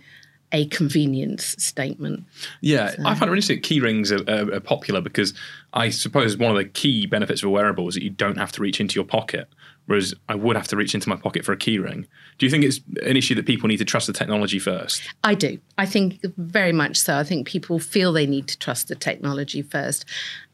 a 0.51 0.67
convenience 0.67 1.55
statement. 1.57 2.23
Yeah, 2.61 2.91
so. 2.91 3.01
I 3.05 3.15
find 3.15 3.23
it 3.23 3.25
really 3.25 3.37
interesting. 3.37 3.61
Key 3.61 3.79
rings 3.79 4.11
are, 4.11 4.23
are, 4.29 4.53
are, 4.53 4.59
popular 4.59 5.01
because 5.01 5.33
I 5.73 5.89
suppose 5.89 6.37
one 6.37 6.51
of 6.51 6.57
the 6.57 6.65
key 6.65 7.05
benefits 7.05 7.43
of 7.43 7.47
a 7.47 7.49
wearable 7.49 7.87
is 7.87 7.95
that 7.95 8.03
you 8.03 8.09
don't 8.09 8.37
have 8.37 8.51
to 8.53 8.61
reach 8.61 8.79
into 8.79 8.95
your 8.95 9.05
pocket, 9.05 9.49
whereas 9.85 10.13
I 10.29 10.35
would 10.35 10.55
have 10.55 10.67
to 10.69 10.75
reach 10.75 10.93
into 10.95 11.09
my 11.09 11.15
pocket 11.15 11.43
for 11.43 11.51
a 11.51 11.57
key 11.57 11.79
ring. 11.79 12.07
Do 12.37 12.45
you 12.45 12.49
think 12.49 12.63
it's 12.63 12.79
an 13.05 13.17
issue 13.17 13.35
that 13.35 13.45
people 13.45 13.67
need 13.67 13.77
to 13.77 13.85
trust 13.85 14.07
the 14.07 14.13
technology 14.13 14.59
first? 14.59 15.01
I 15.23 15.35
do. 15.35 15.59
I 15.77 15.85
think 15.85 16.19
very 16.37 16.71
much 16.71 16.97
so. 16.97 17.17
I 17.17 17.23
think 17.23 17.47
people 17.47 17.79
feel 17.79 18.13
they 18.13 18.27
need 18.27 18.47
to 18.47 18.57
trust 18.57 18.87
the 18.87 18.95
technology 18.95 19.61
first 19.61 20.05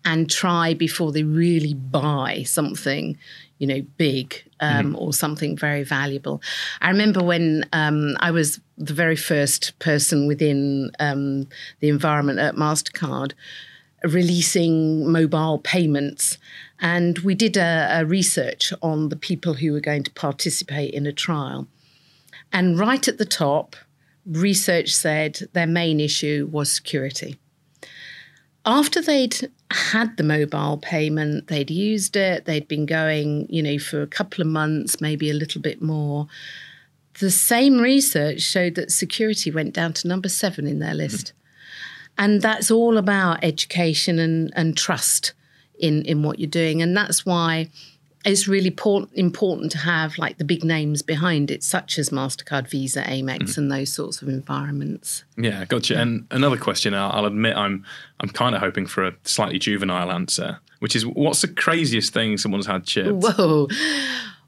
and 0.03 0.29
try 0.29 0.73
before 0.73 1.11
they 1.11 1.23
really 1.23 1.73
buy 1.73 2.43
something 2.43 3.17
you 3.61 3.67
know, 3.67 3.81
big 3.95 4.43
um, 4.61 4.93
mm. 4.93 5.01
or 5.01 5.13
something 5.13 5.57
very 5.57 5.83
valuable. 5.83 6.41
I 6.81 6.89
remember 6.89 7.21
when 7.23 7.65
um, 7.73 8.15
I 8.19 8.31
was 8.31 8.59
the 8.77 8.93
very 8.93 9.15
first 9.15 9.77
person 9.79 10.27
within 10.27 10.91
um, 10.99 11.47
the 11.79 11.89
environment 11.89 12.39
at 12.39 12.55
MasterCard 12.55 13.33
releasing 14.03 15.11
mobile 15.11 15.59
payments. 15.59 16.37
And 16.79 17.19
we 17.19 17.35
did 17.35 17.57
a, 17.57 17.99
a 17.99 18.05
research 18.05 18.73
on 18.81 19.09
the 19.09 19.15
people 19.15 19.55
who 19.55 19.73
were 19.73 19.79
going 19.79 20.03
to 20.03 20.11
participate 20.11 20.93
in 20.93 21.05
a 21.05 21.13
trial. 21.13 21.67
And 22.51 22.79
right 22.79 23.07
at 23.07 23.19
the 23.19 23.25
top, 23.25 23.75
research 24.25 24.89
said 24.93 25.49
their 25.53 25.67
main 25.67 25.99
issue 25.99 26.49
was 26.51 26.71
security 26.71 27.37
after 28.65 29.01
they'd 29.01 29.51
had 29.75 30.17
the 30.17 30.23
mobile 30.23 30.77
payment, 30.77 31.47
they'd 31.47 31.69
used 31.69 32.15
it, 32.15 32.45
they'd 32.45 32.67
been 32.67 32.85
going, 32.85 33.47
you 33.49 33.61
know, 33.61 33.77
for 33.77 34.01
a 34.01 34.07
couple 34.07 34.41
of 34.41 34.47
months, 34.47 35.01
maybe 35.01 35.29
a 35.29 35.33
little 35.33 35.61
bit 35.61 35.81
more. 35.81 36.27
The 37.19 37.31
same 37.31 37.79
research 37.79 38.41
showed 38.41 38.75
that 38.75 38.91
security 38.91 39.51
went 39.51 39.73
down 39.73 39.93
to 39.93 40.07
number 40.07 40.29
seven 40.29 40.67
in 40.67 40.79
their 40.79 40.93
list. 40.93 41.27
Mm-hmm. 41.27 42.23
And 42.23 42.41
that's 42.41 42.71
all 42.71 42.97
about 42.97 43.43
education 43.43 44.19
and, 44.19 44.51
and 44.55 44.77
trust 44.77 45.33
in, 45.79 46.03
in 46.03 46.23
what 46.23 46.39
you're 46.39 46.49
doing. 46.49 46.81
And 46.81 46.95
that's 46.95 47.25
why 47.25 47.69
it's 48.23 48.47
really 48.47 48.75
important 49.13 49.71
to 49.71 49.77
have 49.77 50.17
like 50.17 50.37
the 50.37 50.43
big 50.43 50.63
names 50.63 51.01
behind 51.01 51.51
it, 51.51 51.63
such 51.63 51.97
as 51.97 52.09
Mastercard, 52.09 52.69
Visa, 52.69 53.03
Amex, 53.03 53.39
mm. 53.39 53.57
and 53.57 53.71
those 53.71 53.91
sorts 53.91 54.21
of 54.21 54.29
environments. 54.29 55.23
Yeah, 55.37 55.65
gotcha. 55.65 55.95
Yeah. 55.95 56.01
And 56.01 56.27
another 56.31 56.57
question, 56.57 56.93
I'll, 56.93 57.11
I'll 57.11 57.25
admit, 57.25 57.55
I'm 57.57 57.85
I'm 58.19 58.29
kind 58.29 58.55
of 58.55 58.61
hoping 58.61 58.85
for 58.85 59.05
a 59.05 59.13
slightly 59.23 59.59
juvenile 59.59 60.11
answer, 60.11 60.59
which 60.79 60.95
is, 60.95 61.05
what's 61.05 61.41
the 61.41 61.47
craziest 61.47 62.13
thing 62.13 62.37
someone's 62.37 62.67
had 62.67 62.85
chipped? 62.85 63.23
Whoa. 63.23 63.67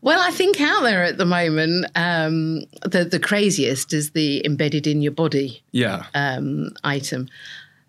Well, 0.02 0.20
I 0.20 0.32
think 0.32 0.60
out 0.60 0.84
there 0.84 1.04
at 1.04 1.18
the 1.18 1.26
moment, 1.26 1.86
um, 1.96 2.66
the 2.82 3.06
the 3.10 3.20
craziest 3.20 3.94
is 3.94 4.12
the 4.12 4.46
embedded 4.46 4.86
in 4.86 5.02
your 5.02 5.14
body 5.14 5.64
yeah. 5.72 6.06
um, 6.14 6.72
item. 6.84 7.30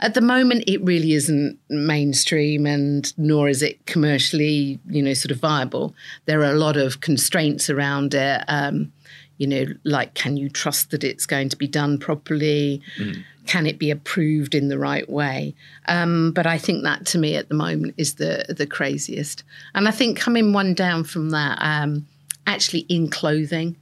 At 0.04 0.12
the 0.12 0.20
moment, 0.20 0.64
it 0.66 0.84
really 0.84 1.14
isn't 1.14 1.58
mainstream, 1.70 2.66
and 2.66 3.10
nor 3.16 3.48
is 3.48 3.62
it 3.62 3.86
commercially, 3.86 4.78
you 4.86 5.00
know, 5.00 5.14
sort 5.14 5.30
of 5.30 5.38
viable. 5.38 5.94
There 6.26 6.40
are 6.40 6.52
a 6.52 6.58
lot 6.58 6.76
of 6.76 7.00
constraints 7.00 7.70
around 7.70 8.12
it. 8.12 8.44
Um, 8.46 8.92
you 9.38 9.46
know, 9.46 9.64
like 9.84 10.12
can 10.12 10.36
you 10.36 10.50
trust 10.50 10.90
that 10.90 11.04
it's 11.04 11.24
going 11.24 11.48
to 11.48 11.56
be 11.56 11.66
done 11.66 11.96
properly? 11.96 12.82
Mm. 12.98 13.24
Can 13.46 13.66
it 13.66 13.78
be 13.78 13.90
approved 13.90 14.54
in 14.54 14.68
the 14.68 14.78
right 14.78 15.08
way? 15.08 15.54
Um, 15.88 16.32
but 16.32 16.46
I 16.46 16.58
think 16.58 16.84
that 16.84 17.06
to 17.06 17.18
me 17.18 17.36
at 17.36 17.48
the 17.48 17.54
moment 17.54 17.94
is 17.96 18.16
the 18.16 18.44
the 18.54 18.66
craziest. 18.66 19.42
And 19.74 19.88
I 19.88 19.90
think 19.90 20.18
coming 20.18 20.52
one 20.52 20.74
down 20.74 21.04
from 21.04 21.30
that, 21.30 21.56
um, 21.62 22.06
actually 22.46 22.80
in 22.90 23.08
clothing, 23.08 23.76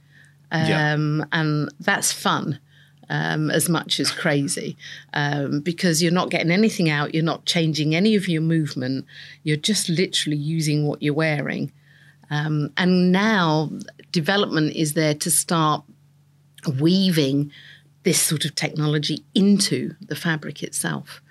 yeah. 0.53 0.93
Um, 0.93 1.25
and 1.33 1.69
that's 1.81 2.13
fun 2.13 2.59
um, 3.09 3.49
as 3.49 3.69
much 3.69 3.99
as 3.99 4.11
crazy 4.11 4.77
um, 5.13 5.61
because 5.61 6.01
you're 6.01 6.11
not 6.11 6.29
getting 6.29 6.51
anything 6.51 6.89
out, 6.89 7.13
you're 7.13 7.23
not 7.23 7.45
changing 7.45 7.95
any 7.95 8.15
of 8.15 8.27
your 8.27 8.41
movement, 8.41 9.05
you're 9.43 9.57
just 9.57 9.89
literally 9.89 10.37
using 10.37 10.87
what 10.87 11.01
you're 11.01 11.13
wearing. 11.13 11.71
Um, 12.29 12.71
and 12.77 13.11
now 13.11 13.69
development 14.11 14.75
is 14.75 14.93
there 14.93 15.13
to 15.15 15.29
start 15.29 15.83
weaving 16.79 17.51
this 18.03 18.21
sort 18.21 18.45
of 18.45 18.55
technology 18.55 19.23
into 19.33 19.95
the 20.01 20.15
fabric 20.15 20.63
itself. 20.63 21.21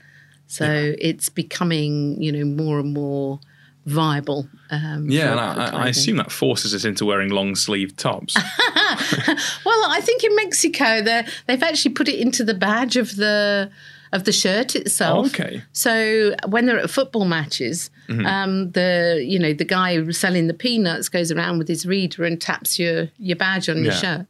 So 0.47 0.67
yeah. 0.67 0.95
it's 0.99 1.29
becoming, 1.29 2.21
you 2.21 2.33
know, 2.33 2.45
more 2.45 2.79
and 2.79 2.93
more 2.93 3.41
viable. 3.87 4.49
Um, 4.71 5.11
yeah, 5.11 5.33
and 5.33 5.41
I, 5.41 5.85
I, 5.85 5.89
assume 5.89 6.17
that 6.17 6.31
forces 6.31 6.75
us 6.75 6.85
into 6.85 7.05
wearing 7.05 7.31
long 7.31 7.55
sleeve 7.55 7.97
tops. 7.97 8.37
well, 8.37 9.85
I 9.91 10.01
think 10.03 10.25
in 10.25 10.35
Mexico 10.37 11.03
they 11.03 11.27
they've 11.47 11.63
actually 11.63 11.95
put 11.95 12.09
it 12.09 12.19
into 12.19 12.45
the 12.45 12.55
badge 12.55 12.97
of 12.97 13.17
the 13.17 13.71
of 14.13 14.25
the 14.25 14.33
shirt 14.33 14.77
itself. 14.77 15.29
Okay. 15.29 15.63
So 15.73 16.35
when 16.47 16.67
they're 16.67 16.79
at 16.79 16.91
football 16.91 17.25
matches, 17.25 17.91
mm-hmm. 18.09 18.27
um, 18.27 18.71
the 18.73 19.25
you 19.27 19.39
know 19.39 19.53
the 19.53 19.65
guy 19.65 20.09
selling 20.11 20.47
the 20.47 20.55
peanuts 20.55 21.09
goes 21.09 21.33
around 21.33 21.59
with 21.59 21.69
his 21.69 21.87
reader 21.87 22.25
and 22.25 22.41
taps 22.41 22.79
your 22.79 23.09
your 23.19 23.37
badge 23.37 23.69
on 23.69 23.79
yeah. 23.79 23.83
your 23.85 23.93
shirt. 23.93 24.27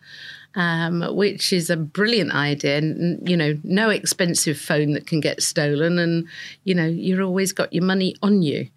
Um, 0.54 1.16
which 1.16 1.50
is 1.50 1.70
a 1.70 1.78
brilliant 1.78 2.32
idea. 2.32 2.76
And, 2.76 3.26
you 3.26 3.38
know, 3.38 3.58
no 3.64 3.88
expensive 3.88 4.58
phone 4.58 4.92
that 4.92 5.06
can 5.06 5.18
get 5.18 5.42
stolen, 5.42 5.98
and 5.98 6.28
you 6.64 6.74
know, 6.74 6.84
you're 6.86 7.22
always 7.22 7.52
got 7.54 7.72
your 7.72 7.84
money 7.84 8.16
on 8.22 8.42
you. 8.42 8.68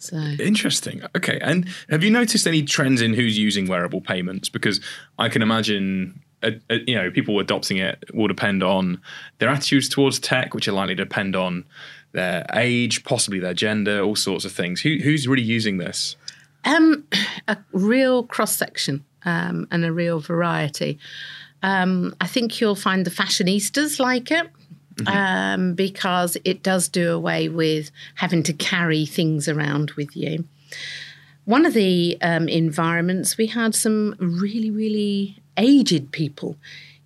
So 0.00 0.16
interesting. 0.16 1.02
Okay, 1.14 1.38
and 1.40 1.68
have 1.90 2.02
you 2.02 2.10
noticed 2.10 2.46
any 2.46 2.62
trends 2.62 3.02
in 3.02 3.12
who's 3.12 3.38
using 3.38 3.68
wearable 3.68 4.00
payments? 4.00 4.48
Because 4.48 4.80
I 5.18 5.28
can 5.28 5.42
imagine. 5.42 6.20
Uh, 6.42 6.52
uh, 6.70 6.76
you 6.86 6.94
know, 6.94 7.10
people 7.10 7.38
adopting 7.38 7.76
it 7.76 8.02
will 8.14 8.26
depend 8.26 8.62
on 8.62 8.98
their 9.40 9.50
attitudes 9.50 9.90
towards 9.90 10.18
tech, 10.18 10.54
which 10.54 10.66
are 10.66 10.72
likely 10.72 10.94
to 10.94 11.04
depend 11.04 11.36
on 11.36 11.66
their 12.12 12.46
age, 12.54 13.04
possibly 13.04 13.38
their 13.38 13.52
gender, 13.52 14.00
all 14.00 14.16
sorts 14.16 14.46
of 14.46 14.52
things. 14.52 14.80
Who, 14.80 14.96
who's 15.02 15.28
really 15.28 15.42
using 15.42 15.76
this? 15.76 16.16
Um, 16.64 17.04
a 17.48 17.58
real 17.72 18.22
cross 18.22 18.56
section 18.56 19.04
um, 19.26 19.68
and 19.70 19.84
a 19.84 19.92
real 19.92 20.18
variety. 20.18 20.98
Um, 21.62 22.14
I 22.22 22.26
think 22.26 22.58
you'll 22.58 22.74
find 22.74 23.04
the 23.04 23.10
fashionistas 23.10 24.00
like 24.00 24.30
it 24.30 24.50
mm-hmm. 24.96 25.08
um, 25.08 25.74
because 25.74 26.36
it 26.44 26.62
does 26.62 26.88
do 26.88 27.12
away 27.12 27.48
with 27.48 27.90
having 28.16 28.42
to 28.44 28.52
carry 28.52 29.06
things 29.06 29.48
around 29.48 29.92
with 29.92 30.16
you. 30.16 30.44
One 31.44 31.66
of 31.66 31.74
the 31.74 32.16
um, 32.22 32.48
environments, 32.48 33.36
we 33.36 33.46
had 33.46 33.74
some 33.74 34.14
really, 34.18 34.70
really 34.70 35.42
aged 35.56 36.12
people 36.12 36.56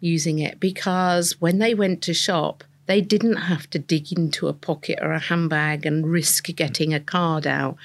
using 0.01 0.39
it 0.39 0.61
because 0.61 1.41
when 1.41 1.59
they 1.59 1.75
went 1.75 2.03
to 2.03 2.15
shop, 2.15 2.63
they 2.87 3.01
didn't 3.01 3.37
have 3.37 3.69
to 3.71 3.79
dig 3.79 4.13
into 4.13 4.49
a 4.49 4.53
pocket 4.53 4.99
or 5.01 5.13
a 5.13 5.19
handbag 5.19 5.87
and 5.87 6.07
risk 6.07 6.55
getting 6.55 6.93
a 6.93 7.01
card 7.01 7.47
out 7.47 7.77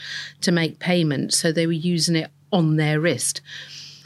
to 0.42 0.52
make 0.52 0.80
payment. 0.80 1.34
So 1.34 1.52
they 1.52 1.66
were 1.66 1.72
using 1.72 2.18
it 2.18 2.30
on 2.52 2.76
their 2.76 3.00
wrist. 3.00 3.42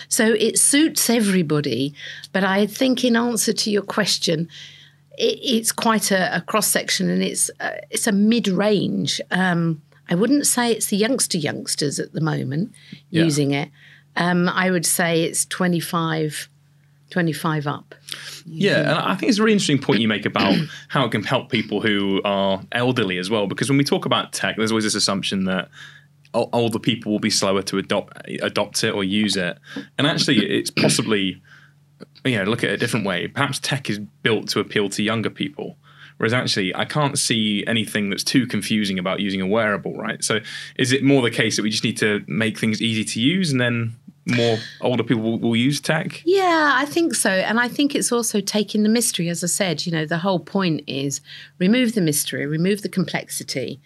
So 0.07 0.33
it 0.33 0.59
suits 0.59 1.09
everybody. 1.09 1.95
But 2.31 2.43
I 2.43 2.67
think, 2.67 3.03
in 3.03 3.15
answer 3.15 3.53
to 3.53 3.71
your 3.71 3.81
question, 3.81 4.47
it, 5.17 5.39
it's 5.41 5.71
quite 5.71 6.11
a, 6.11 6.37
a 6.37 6.41
cross 6.41 6.67
section, 6.67 7.09
and 7.09 7.21
it's 7.21 7.49
uh, 7.59 7.77
it's 7.89 8.07
a 8.07 8.11
mid 8.11 8.47
range. 8.47 9.21
Um, 9.31 9.81
I 10.09 10.15
wouldn't 10.15 10.45
say 10.45 10.71
it's 10.71 10.87
the 10.87 10.97
youngster 10.97 11.37
youngsters 11.37 11.99
at 11.99 12.13
the 12.13 12.21
moment 12.21 12.73
yeah. 13.09 13.23
using 13.23 13.51
it. 13.51 13.69
Um, 14.15 14.49
I 14.49 14.69
would 14.69 14.85
say 14.85 15.23
it's 15.23 15.45
25, 15.45 16.49
25 17.09 17.67
up. 17.67 17.95
Yeah, 18.45 18.81
and 18.81 18.89
I 18.89 19.15
think 19.15 19.29
it's 19.29 19.39
a 19.39 19.43
really 19.43 19.53
interesting 19.53 19.79
point 19.79 20.01
you 20.01 20.07
make 20.07 20.25
about 20.25 20.55
how 20.89 21.05
it 21.05 21.11
can 21.11 21.23
help 21.23 21.49
people 21.49 21.81
who 21.81 22.21
are 22.23 22.61
elderly 22.71 23.17
as 23.17 23.29
well. 23.29 23.47
Because 23.47 23.69
when 23.69 23.77
we 23.77 23.83
talk 23.83 24.05
about 24.05 24.33
tech, 24.33 24.57
there's 24.57 24.71
always 24.71 24.83
this 24.83 24.95
assumption 24.95 25.45
that 25.45 25.69
older 26.33 26.79
people 26.79 27.11
will 27.11 27.19
be 27.19 27.29
slower 27.29 27.61
to 27.61 27.77
adopt 27.77 28.17
adopt 28.41 28.83
it 28.83 28.93
or 28.93 29.03
use 29.03 29.35
it, 29.35 29.57
and 29.97 30.07
actually, 30.07 30.45
it's 30.45 30.69
possibly 30.69 31.41
you 32.25 32.37
know, 32.37 32.43
look 32.43 32.63
at 32.63 32.69
it 32.69 32.73
a 32.73 32.77
different 32.77 33.05
way. 33.05 33.27
Perhaps 33.27 33.59
tech 33.59 33.89
is 33.89 33.99
built 33.99 34.47
to 34.49 34.59
appeal 34.59 34.89
to 34.89 35.03
younger 35.03 35.29
people. 35.29 35.77
Whereas 36.17 36.33
actually, 36.33 36.75
I 36.75 36.85
can't 36.85 37.17
see 37.17 37.63
anything 37.67 38.09
that's 38.09 38.23
too 38.23 38.45
confusing 38.45 38.99
about 38.99 39.19
using 39.19 39.41
a 39.41 39.47
wearable, 39.47 39.97
right? 39.97 40.23
So, 40.23 40.39
is 40.77 40.91
it 40.91 41.03
more 41.03 41.21
the 41.21 41.31
case 41.31 41.55
that 41.55 41.63
we 41.63 41.69
just 41.69 41.83
need 41.83 41.97
to 41.97 42.23
make 42.27 42.57
things 42.57 42.81
easy 42.81 43.03
to 43.03 43.19
use 43.19 43.51
and 43.51 43.59
then 43.59 43.95
more 44.25 44.57
older 44.79 45.03
people 45.03 45.23
will, 45.23 45.39
will, 45.39 45.55
use 45.55 45.81
tech? 45.81 46.21
Yeah, 46.23 46.73
I 46.75 46.85
think 46.85 47.15
so. 47.15 47.29
And 47.29 47.59
I 47.59 47.67
think 47.67 47.95
it's 47.95 48.11
also 48.11 48.39
taking 48.39 48.83
the 48.83 48.89
mystery, 48.89 49.27
as 49.27 49.43
I 49.43 49.47
said, 49.47 49.85
you 49.85 49.91
know, 49.91 50.05
the 50.05 50.19
whole 50.19 50.39
point 50.39 50.83
is 50.87 51.19
remove 51.59 51.95
the 51.95 52.01
mystery, 52.01 52.45
remove 52.45 52.83
the 52.83 52.89
complexity, 52.89 53.81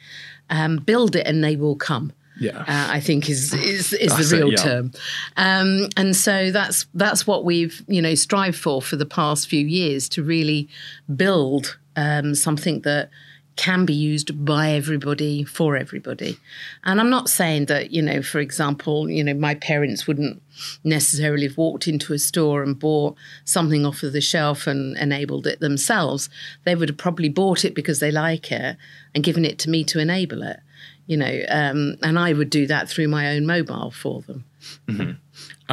um, 0.49 0.77
build 0.77 1.15
it, 1.15 1.25
and 1.25 1.43
they 1.43 1.55
will 1.55 1.75
come 1.75 2.13
yeah, 2.39 2.59
uh, 2.59 2.91
I 2.91 2.99
think 2.99 3.29
is 3.29 3.53
is, 3.53 3.93
is 3.93 4.29
the 4.29 4.37
real 4.37 4.49
it, 4.49 4.59
yeah. 4.59 4.63
term. 4.63 4.91
Um, 5.35 5.89
and 5.97 6.15
so 6.15 6.51
that's 6.51 6.85
that's 6.93 7.25
what 7.25 7.45
we've 7.45 7.83
you 7.87 8.01
know 8.01 8.15
strived 8.15 8.57
for 8.57 8.81
for 8.81 8.95
the 8.95 9.05
past 9.05 9.47
few 9.47 9.65
years 9.65 10.09
to 10.09 10.23
really 10.23 10.69
build 11.15 11.77
um, 11.95 12.35
something 12.35 12.81
that 12.81 13.09
can 13.57 13.85
be 13.85 13.93
used 13.93 14.45
by 14.45 14.71
everybody 14.71 15.43
for 15.43 15.75
everybody. 15.75 16.37
And 16.83 17.01
I'm 17.01 17.09
not 17.09 17.27
saying 17.27 17.65
that, 17.65 17.91
you 17.91 18.01
know, 18.01 18.21
for 18.21 18.39
example, 18.39 19.09
you 19.09 19.23
know, 19.23 19.33
my 19.33 19.55
parents 19.55 20.07
wouldn't 20.07 20.41
necessarily 20.83 21.47
have 21.47 21.57
walked 21.57 21.87
into 21.87 22.13
a 22.13 22.19
store 22.19 22.63
and 22.63 22.79
bought 22.79 23.17
something 23.43 23.85
off 23.85 24.03
of 24.03 24.13
the 24.13 24.21
shelf 24.21 24.67
and 24.67 24.95
enabled 24.97 25.47
it 25.47 25.59
themselves. 25.59 26.29
They 26.63 26.75
would 26.75 26.89
have 26.89 26.97
probably 26.97 27.29
bought 27.29 27.65
it 27.65 27.75
because 27.75 27.99
they 27.99 28.11
like 28.11 28.51
it 28.51 28.77
and 29.13 29.23
given 29.23 29.43
it 29.43 29.59
to 29.59 29.69
me 29.69 29.83
to 29.85 29.99
enable 29.99 30.43
it, 30.43 30.59
you 31.07 31.17
know, 31.17 31.41
um, 31.49 31.95
and 32.03 32.17
I 32.17 32.33
would 32.33 32.51
do 32.51 32.67
that 32.67 32.87
through 32.87 33.07
my 33.07 33.35
own 33.35 33.45
mobile 33.45 33.91
for 33.91 34.21
them. 34.21 34.45
Mm-hmm. 34.87 35.11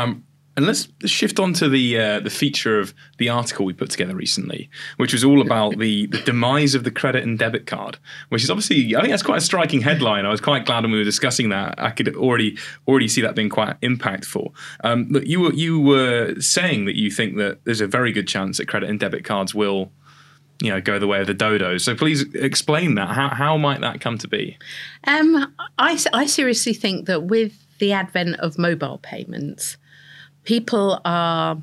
Um, 0.01 0.25
and 0.57 0.67
let's 0.67 0.89
shift 1.05 1.41
on 1.41 1.53
to 1.55 1.69
the 1.69 1.99
uh, 1.99 2.21
the 2.21 2.31
feature 2.31 2.79
of 2.79 2.95
the 3.19 3.29
article 3.29 3.65
we 3.65 3.73
put 3.73 3.91
together 3.91 4.15
recently, 4.15 4.71
which 4.99 5.13
was 5.13 5.25
all 5.25 5.41
about 5.41 5.79
the, 5.79 6.07
the 6.07 6.21
demise 6.21 6.75
of 6.75 6.85
the 6.85 6.91
credit 6.91 7.25
and 7.25 7.39
debit 7.39 7.67
card, 7.67 7.99
which 8.29 8.45
is 8.45 8.51
obviously 8.51 8.95
I 8.95 9.01
think 9.01 9.11
that's 9.11 9.23
quite 9.23 9.39
a 9.39 9.45
striking 9.45 9.81
headline. 9.81 10.27
I 10.27 10.31
was 10.31 10.41
quite 10.41 10.65
glad 10.65 10.85
when 10.85 10.93
we 10.93 10.99
were 10.99 11.05
discussing 11.05 11.49
that. 11.49 11.75
I 11.79 11.91
could 11.91 12.15
already 12.17 12.57
already 12.87 13.09
see 13.09 13.21
that 13.23 13.35
being 13.35 13.49
quite 13.49 13.81
impactful. 13.81 14.53
Um, 14.85 15.21
you 15.25 15.41
were 15.41 15.53
you 15.53 15.81
were 15.81 16.35
saying 16.41 16.85
that 16.85 16.97
you 16.97 17.11
think 17.11 17.37
that 17.39 17.65
there's 17.65 17.81
a 17.81 17.89
very 17.89 18.13
good 18.13 18.29
chance 18.29 18.59
that 18.59 18.67
credit 18.67 18.89
and 18.89 19.01
debit 19.01 19.25
cards 19.25 19.55
will 19.55 19.91
you 20.61 20.71
know 20.71 20.81
go 20.81 21.01
the 21.01 21.09
way 21.09 21.21
of 21.21 21.27
the 21.27 21.35
dodos 21.35 21.81
so 21.81 21.97
please 21.97 22.23
explain 22.35 22.95
that 22.95 23.09
how, 23.09 23.29
how 23.29 23.57
might 23.57 23.81
that 23.81 24.01
come 24.01 24.17
to 24.17 24.29
be 24.29 24.57
um, 25.05 25.53
I, 25.79 25.99
I 26.13 26.27
seriously 26.27 26.73
think 26.73 27.07
that 27.07 27.25
with 27.25 27.67
the 27.81 27.93
advent 27.93 28.37
of 28.37 28.57
mobile 28.57 28.99
payments 28.99 29.77
people 30.45 31.01
are 31.05 31.59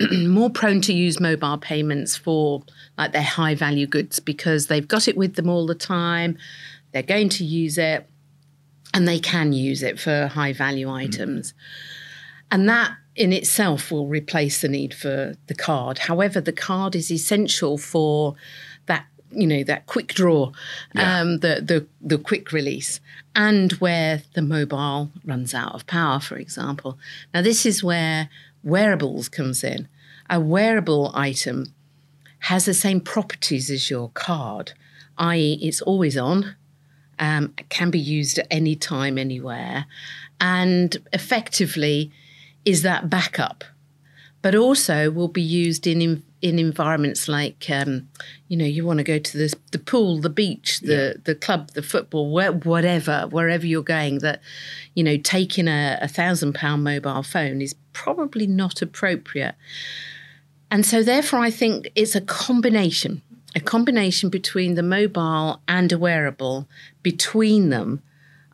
more 0.12 0.50
prone 0.50 0.80
to 0.82 0.92
use 0.92 1.20
mobile 1.20 1.58
payments 1.58 2.16
for 2.16 2.62
like 2.98 3.12
their 3.12 3.22
high 3.22 3.54
value 3.54 3.86
goods 3.86 4.20
because 4.20 4.66
they've 4.66 4.88
got 4.88 5.08
it 5.08 5.16
with 5.16 5.34
them 5.34 5.48
all 5.48 5.66
the 5.66 5.74
time. 5.74 6.36
They're 6.92 7.02
going 7.02 7.28
to 7.30 7.44
use 7.44 7.78
it 7.78 8.08
and 8.94 9.06
they 9.06 9.18
can 9.18 9.52
use 9.52 9.82
it 9.82 9.98
for 9.98 10.28
high 10.28 10.52
value 10.52 10.90
items. 10.90 11.52
Mm. 11.52 11.56
And 12.50 12.68
that 12.68 12.96
in 13.14 13.32
itself 13.32 13.90
will 13.90 14.06
replace 14.06 14.60
the 14.60 14.68
need 14.68 14.94
for 14.94 15.34
the 15.46 15.54
card. 15.54 15.98
However, 15.98 16.40
the 16.40 16.52
card 16.52 16.94
is 16.94 17.10
essential 17.10 17.78
for 17.78 18.36
you 19.30 19.46
know 19.46 19.64
that 19.64 19.86
quick 19.86 20.14
draw, 20.14 20.52
yeah. 20.94 21.20
um, 21.20 21.38
the 21.38 21.60
the 21.60 21.86
the 22.00 22.18
quick 22.18 22.52
release, 22.52 23.00
and 23.34 23.72
where 23.72 24.22
the 24.34 24.42
mobile 24.42 25.10
runs 25.24 25.54
out 25.54 25.74
of 25.74 25.86
power, 25.86 26.20
for 26.20 26.36
example. 26.36 26.98
Now, 27.34 27.42
this 27.42 27.66
is 27.66 27.84
where 27.84 28.28
wearables 28.62 29.28
comes 29.28 29.62
in. 29.62 29.88
A 30.28 30.40
wearable 30.40 31.12
item 31.14 31.74
has 32.40 32.64
the 32.64 32.74
same 32.74 33.00
properties 33.00 33.70
as 33.70 33.90
your 33.90 34.10
card, 34.10 34.72
i.e., 35.18 35.58
it's 35.62 35.80
always 35.82 36.16
on, 36.16 36.56
um, 37.18 37.54
can 37.68 37.90
be 37.90 37.98
used 37.98 38.38
at 38.38 38.46
any 38.50 38.74
time, 38.74 39.18
anywhere, 39.18 39.86
and 40.40 40.96
effectively 41.12 42.12
is 42.64 42.82
that 42.82 43.08
backup, 43.08 43.64
but 44.42 44.54
also 44.54 45.10
will 45.10 45.28
be 45.28 45.42
used 45.42 45.86
in 45.86 46.02
in 46.02 46.22
environments 46.42 47.28
like 47.28 47.66
um, 47.70 48.08
you 48.48 48.56
know 48.56 48.64
you 48.64 48.84
want 48.84 48.98
to 48.98 49.04
go 49.04 49.18
to 49.18 49.38
the 49.38 49.54
the 49.72 49.78
pool, 49.78 50.18
the 50.18 50.30
beach, 50.30 50.80
the 50.80 51.14
yeah. 51.16 51.22
the 51.24 51.34
club, 51.34 51.70
the 51.72 51.82
football, 51.82 52.30
where, 52.30 52.52
whatever, 52.52 53.26
wherever 53.30 53.66
you're 53.66 53.82
going. 53.82 54.18
That 54.18 54.40
you 54.94 55.02
know 55.02 55.16
taking 55.16 55.68
a, 55.68 55.98
a 56.00 56.08
thousand 56.08 56.54
pound 56.54 56.84
mobile 56.84 57.22
phone 57.22 57.60
is 57.60 57.74
probably 57.92 58.46
not 58.46 58.82
appropriate, 58.82 59.54
and 60.70 60.84
so 60.84 61.02
therefore 61.02 61.40
I 61.40 61.50
think 61.50 61.90
it's 61.94 62.14
a 62.14 62.20
combination, 62.20 63.22
a 63.54 63.60
combination 63.60 64.28
between 64.28 64.74
the 64.74 64.82
mobile 64.82 65.60
and 65.66 65.92
a 65.92 65.98
wearable. 65.98 66.68
Between 67.02 67.70
them, 67.70 68.02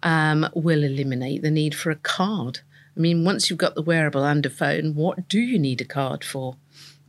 um, 0.03 0.49
will 0.55 0.83
eliminate 0.83 1.43
the 1.43 1.51
need 1.51 1.75
for 1.75 1.91
a 1.91 1.97
card. 1.97 2.61
I 2.97 3.01
mean, 3.01 3.25
once 3.25 3.49
you've 3.49 3.59
got 3.59 3.75
the 3.75 3.83
wearable 3.83 4.25
and 4.25 4.45
a 4.45 4.51
phone, 4.51 4.95
what 4.95 5.27
do 5.29 5.41
you 5.41 5.59
need 5.59 5.81
a 5.81 5.87
card 5.87 6.23
for? 6.23 6.57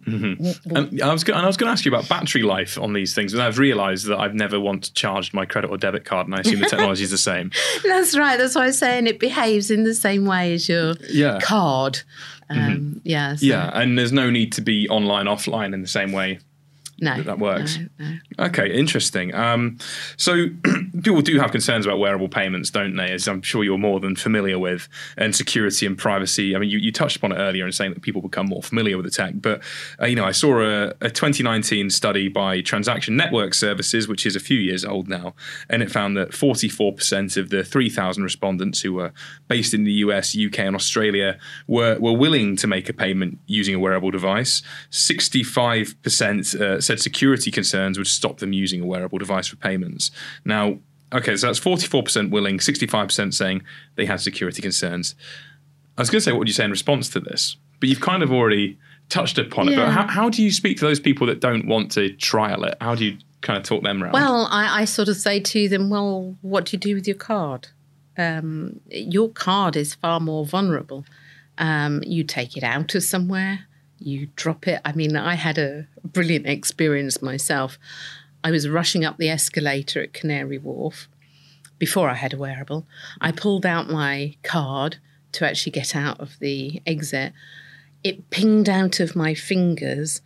Mm-hmm. 0.06 0.76
And 0.76 1.02
I 1.02 1.12
was, 1.14 1.24
and 1.24 1.36
I 1.36 1.46
was 1.46 1.58
going 1.58 1.68
to 1.68 1.72
ask 1.72 1.86
you 1.86 1.94
about 1.94 2.08
battery 2.10 2.44
life 2.44 2.78
on 2.78 2.94
these 2.94 3.14
things, 3.16 3.34
and 3.34 3.42
I've 3.42 3.58
realised 3.58 4.08
that 4.08 4.20
I've 4.20 4.34
never 4.34 4.60
once 4.60 4.90
charged 4.90 5.34
my 5.34 5.46
credit 5.46 5.70
or 5.70 5.78
debit 5.78 6.06
card, 6.06 6.28
and 6.28 6.36
I 6.36 6.40
assume 6.40 6.60
the 6.60 6.70
technology 6.70 7.04
is 7.04 7.12
the 7.12 7.18
same. 7.18 7.52
That's 7.84 8.18
right. 8.18 8.38
That's 8.38 8.56
why 8.56 8.66
I'm 8.66 8.74
saying 8.74 9.08
it 9.08 9.20
behaves 9.20 9.72
in 9.72 9.84
the 9.84 9.96
same 9.96 10.26
way 10.26 10.54
as 10.54 10.68
your 10.68 10.96
yeah. 11.10 11.40
card. 11.42 12.02
Um, 12.50 12.58
mm-hmm. 12.58 13.00
Yeah. 13.04 13.36
So. 13.36 13.46
Yeah, 13.46 13.72
and 13.74 13.98
there's 13.98 14.12
no 14.12 14.30
need 14.30 14.52
to 14.54 14.62
be 14.62 14.88
online, 14.90 15.26
offline 15.26 15.74
in 15.74 15.82
the 15.82 15.88
same 15.88 16.12
way 16.12 16.40
no, 17.04 17.18
that, 17.18 17.26
that 17.26 17.40
works. 17.40 17.78
No, 17.78 17.88
no. 18.38 18.46
Okay, 18.46 18.74
interesting. 18.74 19.34
Um, 19.36 19.78
so 20.16 20.46
people 21.04 21.22
do 21.22 21.38
have 21.40 21.52
concerns 21.52 21.86
about 21.86 22.00
wearable 22.00 22.30
payments, 22.30 22.70
don't 22.70 22.96
they? 22.96 23.12
As 23.12 23.28
I'm 23.28 23.42
sure 23.42 23.64
you're 23.64 23.78
more 23.78 24.00
than 24.00 24.16
familiar 24.16 24.58
with, 24.58 24.88
and 25.18 25.36
security 25.36 25.86
and 25.86 25.98
privacy. 25.98 26.56
I 26.56 26.60
mean, 26.60 26.70
you, 26.70 26.78
you 26.78 26.92
touched 26.92 27.18
upon 27.18 27.34
it 27.34 27.36
earlier 27.36 27.66
in 27.66 27.72
saying 27.72 27.94
that 27.94 28.02
people 28.02 28.22
become 28.22 28.48
more 28.48 28.64
familiar 28.64 28.96
with 28.96 29.06
the 29.06 29.12
tech. 29.12 29.34
But 29.36 29.62
uh, 30.02 30.06
you 30.06 30.16
know, 30.16 30.26
I 30.26 30.32
saw 30.32 30.62
a, 30.62 30.94
a 31.02 31.10
2019 31.10 31.90
study 31.90 32.30
by 32.30 32.62
Transaction 32.62 33.18
Network 33.18 33.54
Services, 33.54 34.08
which 34.08 34.26
is 34.26 34.36
a 34.36 34.40
few 34.40 34.58
years 34.58 34.86
old 34.86 35.10
now, 35.10 35.36
and 35.70 35.84
it 35.84 35.92
found 35.92 36.16
that 36.18 36.30
44% 36.30 37.38
of 37.38 37.50
the 37.50 37.64
3,000 37.64 38.24
respondents 38.24 38.82
who 38.82 38.94
were 38.94 39.12
based 39.48 39.74
in 39.74 39.84
the 39.84 39.94
US, 39.94 40.38
UK, 40.38 40.60
and 40.60 40.76
Australia 40.76 41.38
were 41.68 41.98
were 42.00 42.14
willing 42.14 42.56
to 42.56 42.68
make 42.68 42.88
a 42.90 42.94
payment 42.94 43.40
using 43.46 43.76
a 43.76 43.80
wearable 43.80 44.12
device. 44.12 44.62
65% 44.92 46.62
uh, 46.62 46.82
said 46.82 46.93
security 47.00 47.52
concerns 47.52 47.98
would 47.98 48.08
stop 48.08 48.40
them 48.40 48.54
using 48.54 48.82
a 48.82 48.86
wearable 48.86 49.18
device 49.18 49.48
for 49.48 49.56
payments. 49.56 50.12
Now, 50.46 50.80
okay, 51.14 51.36
so 51.36 51.48
that's 51.48 51.60
44% 51.60 52.30
willing, 52.30 52.58
65% 52.58 53.34
saying 53.34 53.64
they 53.96 54.06
had 54.06 54.22
security 54.22 54.62
concerns. 54.62 55.16
I 55.98 56.02
was 56.02 56.10
going 56.10 56.20
to 56.20 56.24
say, 56.24 56.32
what 56.32 56.40
would 56.40 56.48
you 56.48 56.54
say 56.54 56.66
in 56.66 56.72
response 56.72 57.10
to 57.10 57.20
this? 57.20 57.58
But 57.80 57.90
you've 57.90 58.02
kind 58.02 58.24
of 58.24 58.32
already 58.32 58.78
touched 59.10 59.38
upon 59.38 59.68
yeah. 59.68 59.74
it. 59.74 59.76
But 59.78 59.90
how, 59.92 60.08
how 60.08 60.30
do 60.30 60.42
you 60.42 60.52
speak 60.52 60.78
to 60.80 60.86
those 60.86 61.00
people 61.00 61.28
that 61.28 61.40
don't 61.40 61.68
want 61.68 61.92
to 61.94 62.14
trial 62.14 62.64
it? 62.64 62.76
How 62.82 62.96
do 62.96 63.06
you 63.06 63.18
kind 63.42 63.58
of 63.58 63.64
talk 63.64 63.84
them 63.84 64.02
around? 64.02 64.14
Well, 64.14 64.48
I, 64.50 64.82
I 64.82 64.86
sort 64.86 65.08
of 65.08 65.16
say 65.16 65.40
to 65.40 65.70
them, 65.70 65.90
well, 65.90 66.36
what 66.42 66.66
do 66.66 66.76
you 66.76 66.80
do 66.80 66.96
with 66.96 67.08
your 67.08 67.18
card? 67.18 67.68
Um, 68.18 68.80
your 68.90 69.30
card 69.30 69.76
is 69.76 69.96
far 69.96 70.20
more 70.20 70.46
vulnerable. 70.46 71.06
Um, 71.58 72.02
you 72.06 72.24
take 72.24 72.58
it 72.58 72.64
out 72.64 72.96
of 72.96 73.04
somewhere 73.04 73.68
you 74.06 74.28
drop 74.36 74.68
it. 74.68 74.82
I 74.86 74.94
mean, 74.94 75.16
I 75.16 75.36
had 75.36 75.58
a 75.58 75.88
brilliant 76.04 76.48
experience 76.48 77.22
myself. 77.22 77.78
I 78.44 78.52
was 78.52 78.68
rushing 78.68 79.06
up 79.06 79.18
the 79.18 79.30
escalator 79.30 80.02
at 80.02 80.14
Canary 80.14 80.58
Wharf 80.58 81.08
before 81.80 82.10
I 82.10 82.16
had 82.16 82.34
a 82.34 82.38
wearable. 82.38 82.86
I 83.22 83.32
pulled 83.32 83.66
out 83.66 83.90
my 83.90 84.36
card 84.44 84.98
to 85.34 85.46
actually 85.48 85.72
get 85.72 85.96
out 85.96 86.20
of 86.20 86.38
the 86.40 86.82
exit. 86.86 87.34
It 88.04 88.30
pinged 88.30 88.70
out 88.70 89.00
of 89.00 89.16
my 89.16 89.34
fingers, 89.34 90.22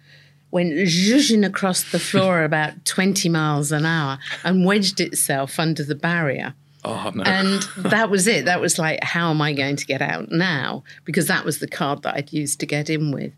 went 0.52 0.74
zhuzhing 0.74 1.46
across 1.46 1.84
the 1.84 2.00
floor 2.00 2.44
about 2.44 2.86
20 2.86 3.30
miles 3.30 3.72
an 3.72 3.86
hour, 3.86 4.20
and 4.44 4.66
wedged 4.66 5.00
itself 5.00 5.60
under 5.60 5.84
the 5.84 5.96
barrier. 5.96 6.56
Oh, 6.84 7.12
no. 7.14 7.24
And 7.24 7.62
that 7.78 8.10
was 8.10 8.28
it. 8.28 8.46
That 8.46 8.62
was 8.62 8.78
like, 8.78 9.04
how 9.04 9.30
am 9.32 9.42
I 9.42 9.54
going 9.54 9.76
to 9.76 9.86
get 9.86 10.02
out 10.02 10.32
now? 10.32 10.84
Because 11.06 11.28
that 11.28 11.44
was 11.44 11.60
the 11.60 11.68
card 11.68 12.04
that 12.04 12.16
I'd 12.16 12.32
used 12.32 12.60
to 12.60 12.66
get 12.66 12.90
in 12.90 13.12
with. 13.12 13.34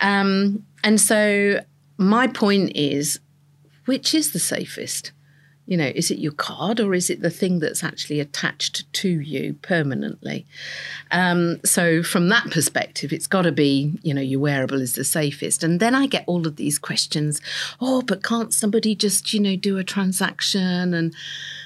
Um, 0.00 0.64
and 0.82 1.00
so 1.00 1.60
my 1.96 2.26
point 2.26 2.72
is, 2.74 3.20
which 3.84 4.14
is 4.14 4.32
the 4.32 4.38
safest? 4.38 5.12
You 5.66 5.76
know, 5.76 5.92
is 5.94 6.10
it 6.10 6.18
your 6.18 6.32
card 6.32 6.80
or 6.80 6.92
is 6.92 7.08
it 7.08 7.22
the 7.22 7.30
thing 7.30 7.60
that's 7.60 7.84
actually 7.84 8.18
attached 8.18 8.92
to 8.94 9.08
you 9.08 9.54
permanently? 9.62 10.44
Um, 11.12 11.60
so, 11.64 12.02
from 12.02 12.28
that 12.30 12.50
perspective, 12.50 13.12
it's 13.12 13.28
got 13.28 13.42
to 13.42 13.52
be, 13.52 13.96
you 14.02 14.12
know, 14.12 14.20
your 14.20 14.40
wearable 14.40 14.80
is 14.80 14.94
the 14.94 15.04
safest. 15.04 15.62
And 15.62 15.78
then 15.78 15.94
I 15.94 16.08
get 16.08 16.24
all 16.26 16.48
of 16.48 16.56
these 16.56 16.80
questions 16.80 17.40
oh, 17.80 18.02
but 18.02 18.24
can't 18.24 18.52
somebody 18.52 18.96
just, 18.96 19.32
you 19.32 19.38
know, 19.38 19.54
do 19.54 19.78
a 19.78 19.84
transaction? 19.84 20.94
And, 20.94 21.14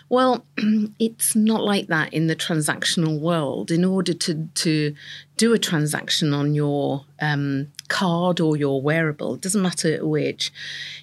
well, 0.09 0.45
it's 0.99 1.35
not 1.35 1.63
like 1.63 1.89
that 1.89 2.13
in 2.13 2.29
the 2.29 2.37
transactional 2.37 3.19
world. 3.19 3.71
In 3.71 3.85
order 3.85 4.15
to, 4.15 4.49
to 4.55 4.95
do 5.37 5.53
a 5.53 5.59
transaction 5.59 6.33
on 6.33 6.55
your 6.55 7.05
um, 7.21 7.73
card 7.89 8.41
or 8.41 8.57
your 8.57 8.81
wearable, 8.81 9.35
it 9.35 9.41
doesn't 9.41 9.63
matter 9.63 10.07
which, 10.07 10.53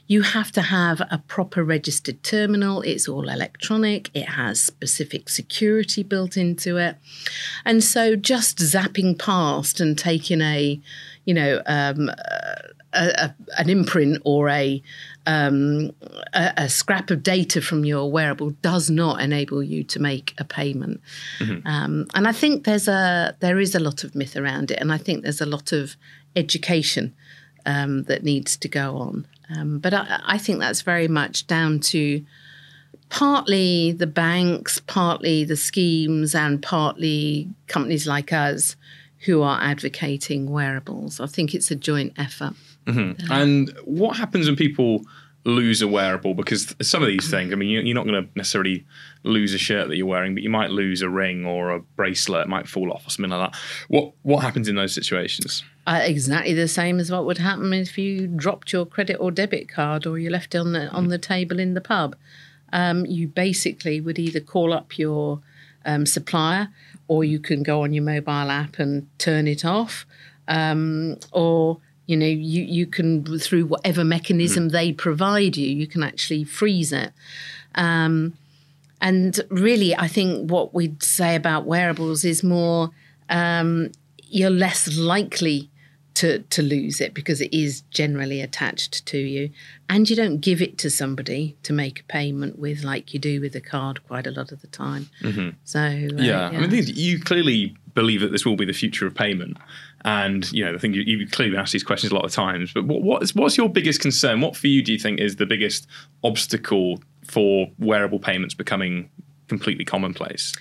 you 0.07 0.21
have 0.21 0.51
to 0.53 0.61
have 0.61 1.01
a 1.01 1.21
proper 1.27 1.63
registered 1.63 2.23
terminal. 2.23 2.81
It's 2.81 3.07
all 3.07 3.27
electronic, 3.27 4.09
it 4.13 4.29
has 4.29 4.61
specific 4.61 5.27
security 5.27 6.03
built 6.03 6.37
into 6.37 6.77
it. 6.77 6.95
And 7.65 7.83
so 7.83 8.15
just 8.15 8.59
zapping 8.59 9.19
past 9.19 9.81
and 9.81 9.97
taking 9.97 10.41
a, 10.41 10.79
you 11.25 11.33
know, 11.33 11.61
um, 11.65 12.09
a, 12.93 13.05
a, 13.07 13.35
an 13.57 13.69
imprint 13.69 14.21
or 14.23 14.49
a 14.49 14.81
um, 15.25 15.91
a, 16.33 16.53
a, 16.57 16.69
scrap 16.69 17.09
of 17.09 17.23
data 17.23 17.61
from 17.61 17.85
your 17.85 18.11
wearable 18.11 18.51
does 18.61 18.89
not 18.89 19.21
enable 19.21 19.63
you 19.63 19.83
to 19.85 19.99
make 19.99 20.33
a 20.37 20.43
payment. 20.43 20.99
Mm-hmm. 21.39 21.65
Um, 21.65 22.07
and 22.13 22.27
I 22.27 22.33
think 22.33 22.65
there's 22.65 22.87
a 22.87 23.35
there 23.39 23.59
is 23.59 23.73
a 23.73 23.79
lot 23.79 24.03
of 24.03 24.15
myth 24.15 24.35
around 24.35 24.71
it, 24.71 24.79
and 24.79 24.91
I 24.91 24.97
think 24.97 25.23
there's 25.23 25.41
a 25.41 25.45
lot 25.45 25.71
of 25.71 25.95
education 26.35 27.13
um, 27.65 28.03
that 28.03 28.23
needs 28.23 28.57
to 28.57 28.67
go 28.67 28.97
on. 28.97 29.27
Um, 29.55 29.79
but 29.79 29.93
I, 29.93 30.21
I, 30.25 30.37
think 30.37 30.59
that's 30.59 30.81
very 30.81 31.07
much 31.07 31.47
down 31.47 31.79
to 31.81 32.25
partly 33.09 33.91
the 33.91 34.07
banks, 34.07 34.79
partly 34.79 35.43
the 35.43 35.57
schemes, 35.57 36.33
and 36.35 36.61
partly 36.61 37.49
companies 37.67 38.07
like 38.07 38.33
us 38.33 38.75
who 39.25 39.41
are 39.41 39.61
advocating 39.61 40.49
wearables. 40.49 41.19
I 41.19 41.27
think 41.27 41.53
it's 41.53 41.71
a 41.71 41.75
joint 41.75 42.13
effort. 42.17 42.55
Mm-hmm. 42.85 43.31
And 43.31 43.77
what 43.85 44.17
happens 44.17 44.47
when 44.47 44.55
people 44.55 45.01
lose 45.45 45.81
a 45.81 45.87
wearable? 45.87 46.33
Because 46.33 46.75
some 46.81 47.01
of 47.01 47.07
these 47.07 47.29
things, 47.29 47.51
I 47.51 47.55
mean, 47.55 47.85
you're 47.85 47.95
not 47.95 48.05
going 48.05 48.23
to 48.23 48.29
necessarily 48.35 48.85
lose 49.23 49.53
a 49.53 49.57
shirt 49.57 49.87
that 49.87 49.97
you're 49.97 50.07
wearing, 50.07 50.33
but 50.33 50.43
you 50.43 50.49
might 50.49 50.69
lose 50.69 51.01
a 51.01 51.09
ring 51.09 51.45
or 51.45 51.71
a 51.71 51.79
bracelet, 51.79 52.45
it 52.45 52.49
might 52.49 52.67
fall 52.67 52.91
off 52.91 53.07
or 53.07 53.09
something 53.09 53.31
like 53.31 53.51
that. 53.51 53.59
What 53.87 54.13
what 54.23 54.43
happens 54.43 54.67
in 54.67 54.75
those 54.75 54.93
situations? 54.93 55.63
Uh, 55.85 56.01
exactly 56.03 56.53
the 56.53 56.67
same 56.67 56.99
as 56.99 57.11
what 57.11 57.25
would 57.25 57.39
happen 57.39 57.73
if 57.73 57.97
you 57.97 58.27
dropped 58.27 58.71
your 58.71 58.85
credit 58.85 59.17
or 59.19 59.31
debit 59.31 59.67
card 59.67 60.05
or 60.05 60.17
you 60.17 60.29
left 60.29 60.55
it 60.55 60.59
on 60.59 60.71
the 60.71 60.89
on 60.89 61.09
the 61.09 61.17
table 61.17 61.59
in 61.59 61.73
the 61.73 61.81
pub. 61.81 62.15
Um, 62.71 63.05
you 63.05 63.27
basically 63.27 64.01
would 64.01 64.17
either 64.17 64.39
call 64.39 64.73
up 64.73 64.97
your 64.97 65.41
um, 65.85 66.05
supplier 66.05 66.69
or 67.07 67.23
you 67.23 67.39
can 67.39 67.63
go 67.63 67.83
on 67.83 67.93
your 67.93 68.03
mobile 68.03 68.49
app 68.49 68.79
and 68.79 69.07
turn 69.19 69.47
it 69.47 69.65
off, 69.65 70.05
um, 70.47 71.17
or 71.31 71.79
you 72.05 72.17
know 72.17 72.27
you 72.27 72.63
you 72.63 72.85
can 72.85 73.39
through 73.39 73.65
whatever 73.65 74.03
mechanism 74.03 74.69
mm. 74.69 74.71
they 74.71 74.91
provide 74.91 75.57
you, 75.57 75.67
you 75.67 75.87
can 75.87 76.03
actually 76.03 76.43
freeze 76.43 76.91
it. 76.91 77.11
Um, 77.75 78.33
and 79.01 79.39
really, 79.49 79.95
I 79.95 80.07
think 80.07 80.49
what 80.49 80.73
we'd 80.73 81.03
say 81.03 81.35
about 81.35 81.65
wearables 81.65 82.23
is 82.23 82.43
more 82.43 82.91
um, 83.29 83.91
you're 84.29 84.49
less 84.49 84.97
likely 84.97 85.69
to 86.15 86.39
to 86.39 86.61
lose 86.61 87.01
it 87.01 87.13
because 87.13 87.41
it 87.41 87.53
is 87.53 87.81
generally 87.89 88.39
attached 88.39 89.05
to 89.05 89.17
you 89.17 89.49
and 89.89 90.09
you 90.09 90.15
don't 90.15 90.39
give 90.39 90.61
it 90.61 90.77
to 90.77 90.89
somebody 90.89 91.57
to 91.63 91.73
make 91.73 92.01
a 92.01 92.03
payment 92.03 92.59
with 92.59 92.83
like 92.83 93.13
you 93.13 93.19
do 93.19 93.41
with 93.41 93.55
a 93.55 93.61
card 93.61 94.05
quite 94.07 94.27
a 94.27 94.31
lot 94.31 94.51
of 94.51 94.61
the 94.61 94.67
time 94.67 95.09
mm-hmm. 95.21 95.49
so 95.63 95.79
uh, 95.79 96.21
yeah. 96.21 96.51
yeah. 96.51 96.59
i 96.59 96.67
mean 96.67 96.83
you 96.87 97.19
clearly 97.19 97.75
believe 97.95 98.21
that 98.21 98.31
this 98.31 98.45
will 98.45 98.55
be 98.55 98.65
the 98.65 98.73
future 98.73 99.07
of 99.07 99.15
payment 99.15 99.57
and 100.05 100.51
you 100.51 100.63
know 100.63 100.73
i 100.73 100.77
think 100.77 100.95
you, 100.95 101.01
you 101.01 101.27
clearly 101.27 101.51
been 101.51 101.59
asked 101.59 101.73
these 101.73 101.83
questions 101.83 102.11
a 102.11 102.15
lot 102.15 102.25
of 102.25 102.31
times 102.31 102.71
but 102.73 102.85
what, 102.85 103.01
what's 103.01 103.33
what's 103.35 103.57
your 103.57 103.69
biggest 103.69 104.01
concern 104.01 104.41
what 104.41 104.55
for 104.55 104.67
you 104.67 104.83
do 104.83 104.91
you 104.91 104.99
think 104.99 105.19
is 105.19 105.37
the 105.37 105.45
biggest 105.45 105.87
obstacle 106.23 106.99
for 107.25 107.67
wearable 107.79 108.19
payments 108.19 108.53
becoming 108.53 109.09
completely 109.47 109.85
commonplace? 109.85 110.53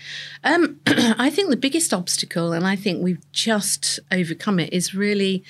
Um, 0.44 0.80
I 0.86 1.30
think 1.30 1.50
the 1.50 1.56
biggest 1.56 1.94
obstacle, 1.94 2.52
and 2.52 2.66
I 2.66 2.76
think 2.76 3.02
we've 3.02 3.24
just 3.32 4.00
overcome 4.10 4.58
it, 4.58 4.72
is 4.72 4.94
really 4.94 5.44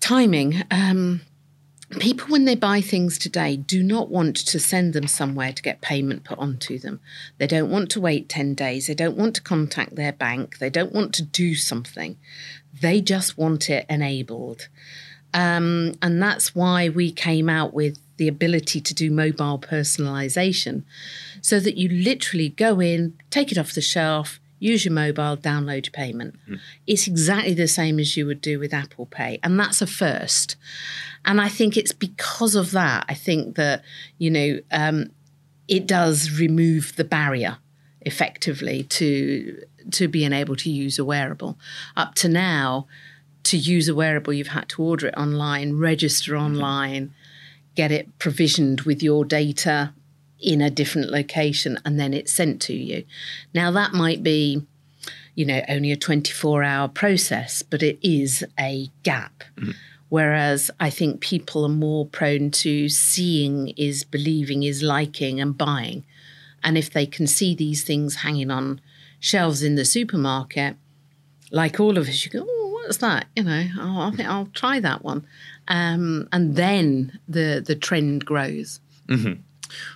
timing. 0.00 0.62
Um, 0.70 1.20
people, 1.90 2.28
when 2.28 2.44
they 2.44 2.54
buy 2.54 2.80
things 2.80 3.18
today, 3.18 3.56
do 3.56 3.82
not 3.82 4.10
want 4.10 4.36
to 4.36 4.58
send 4.58 4.92
them 4.92 5.06
somewhere 5.06 5.52
to 5.52 5.62
get 5.62 5.80
payment 5.80 6.24
put 6.24 6.38
onto 6.38 6.78
them. 6.78 7.00
They 7.38 7.46
don't 7.46 7.70
want 7.70 7.90
to 7.90 8.00
wait 8.00 8.28
10 8.28 8.54
days. 8.54 8.86
They 8.86 8.94
don't 8.94 9.16
want 9.16 9.34
to 9.36 9.42
contact 9.42 9.96
their 9.96 10.12
bank. 10.12 10.58
They 10.58 10.70
don't 10.70 10.92
want 10.92 11.14
to 11.14 11.22
do 11.22 11.54
something. 11.54 12.16
They 12.80 13.00
just 13.00 13.38
want 13.38 13.70
it 13.70 13.86
enabled. 13.88 14.68
Um, 15.34 15.94
and 16.00 16.22
that's 16.22 16.54
why 16.54 16.88
we 16.88 17.10
came 17.10 17.48
out 17.48 17.74
with 17.74 17.98
the 18.16 18.28
ability 18.28 18.80
to 18.80 18.94
do 18.94 19.10
mobile 19.10 19.58
personalization 19.58 20.82
so 21.40 21.60
that 21.60 21.76
you 21.76 21.88
literally 21.88 22.48
go 22.48 22.80
in, 22.80 23.16
take 23.30 23.52
it 23.52 23.58
off 23.58 23.74
the 23.74 23.80
shelf, 23.80 24.40
use 24.58 24.84
your 24.84 24.94
mobile, 24.94 25.36
download 25.36 25.86
your 25.86 25.92
payment. 25.92 26.36
Mm. 26.48 26.60
It's 26.86 27.06
exactly 27.06 27.54
the 27.54 27.68
same 27.68 27.98
as 27.98 28.16
you 28.16 28.26
would 28.26 28.40
do 28.40 28.58
with 28.58 28.74
Apple 28.74 29.06
Pay. 29.06 29.38
And 29.42 29.58
that's 29.58 29.80
a 29.82 29.86
first. 29.86 30.56
And 31.24 31.40
I 31.40 31.48
think 31.48 31.76
it's 31.76 31.92
because 31.92 32.54
of 32.54 32.70
that, 32.72 33.04
I 33.08 33.14
think 33.14 33.56
that, 33.56 33.82
you 34.18 34.30
know, 34.30 34.58
um, 34.70 35.10
it 35.68 35.86
does 35.86 36.38
remove 36.38 36.96
the 36.96 37.04
barrier 37.04 37.58
effectively 38.02 38.84
to 38.84 39.62
to 39.90 40.06
being 40.06 40.32
able 40.32 40.56
to 40.56 40.70
use 40.70 40.98
a 40.98 41.04
wearable. 41.04 41.58
Up 41.96 42.14
to 42.16 42.28
now, 42.28 42.86
to 43.44 43.56
use 43.56 43.88
a 43.88 43.94
wearable, 43.94 44.32
you've 44.32 44.48
had 44.48 44.68
to 44.70 44.82
order 44.82 45.06
it 45.06 45.14
online, 45.16 45.78
register 45.78 46.32
mm-hmm. 46.32 46.44
online, 46.44 47.14
get 47.74 47.90
it 47.90 48.18
provisioned 48.18 48.82
with 48.82 49.02
your 49.02 49.24
data 49.24 49.92
in 50.40 50.60
a 50.60 50.70
different 50.70 51.10
location, 51.10 51.78
and 51.84 51.98
then 51.98 52.14
it's 52.14 52.32
sent 52.32 52.60
to 52.62 52.74
you. 52.74 53.04
Now, 53.54 53.70
that 53.72 53.92
might 53.92 54.22
be, 54.22 54.62
you 55.34 55.44
know, 55.44 55.62
only 55.68 55.92
a 55.92 55.96
24 55.96 56.62
hour 56.62 56.88
process, 56.88 57.62
but 57.62 57.82
it 57.82 57.98
is 58.02 58.44
a 58.58 58.88
gap. 59.02 59.44
Mm-hmm. 59.56 59.72
Whereas 60.08 60.70
I 60.80 60.90
think 60.90 61.20
people 61.20 61.64
are 61.64 61.70
more 61.70 62.06
prone 62.06 62.50
to 62.52 62.88
seeing 62.88 63.68
is 63.76 64.04
believing, 64.04 64.62
is 64.62 64.82
liking, 64.82 65.40
and 65.40 65.56
buying. 65.56 66.04
And 66.64 66.78
if 66.78 66.90
they 66.90 67.04
can 67.04 67.26
see 67.26 67.54
these 67.54 67.84
things 67.84 68.16
hanging 68.16 68.50
on 68.50 68.80
shelves 69.20 69.62
in 69.62 69.74
the 69.74 69.84
supermarket, 69.84 70.76
like 71.50 71.78
all 71.78 71.98
of 71.98 72.08
us, 72.08 72.24
you 72.24 72.30
go, 72.30 72.46
oh, 72.48 72.70
what's 72.72 72.98
that? 72.98 73.26
You 73.36 73.44
know, 73.44 73.66
oh, 73.78 74.00
I 74.00 74.10
think 74.12 74.28
I'll 74.28 74.46
try 74.54 74.80
that 74.80 75.04
one 75.04 75.26
um, 75.68 76.28
and 76.32 76.56
then 76.56 77.18
the 77.28 77.62
the 77.64 77.76
trend 77.76 78.24
grows. 78.24 78.80
Mm-hmm. 79.06 79.40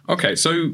Okay, 0.09 0.35
so 0.35 0.73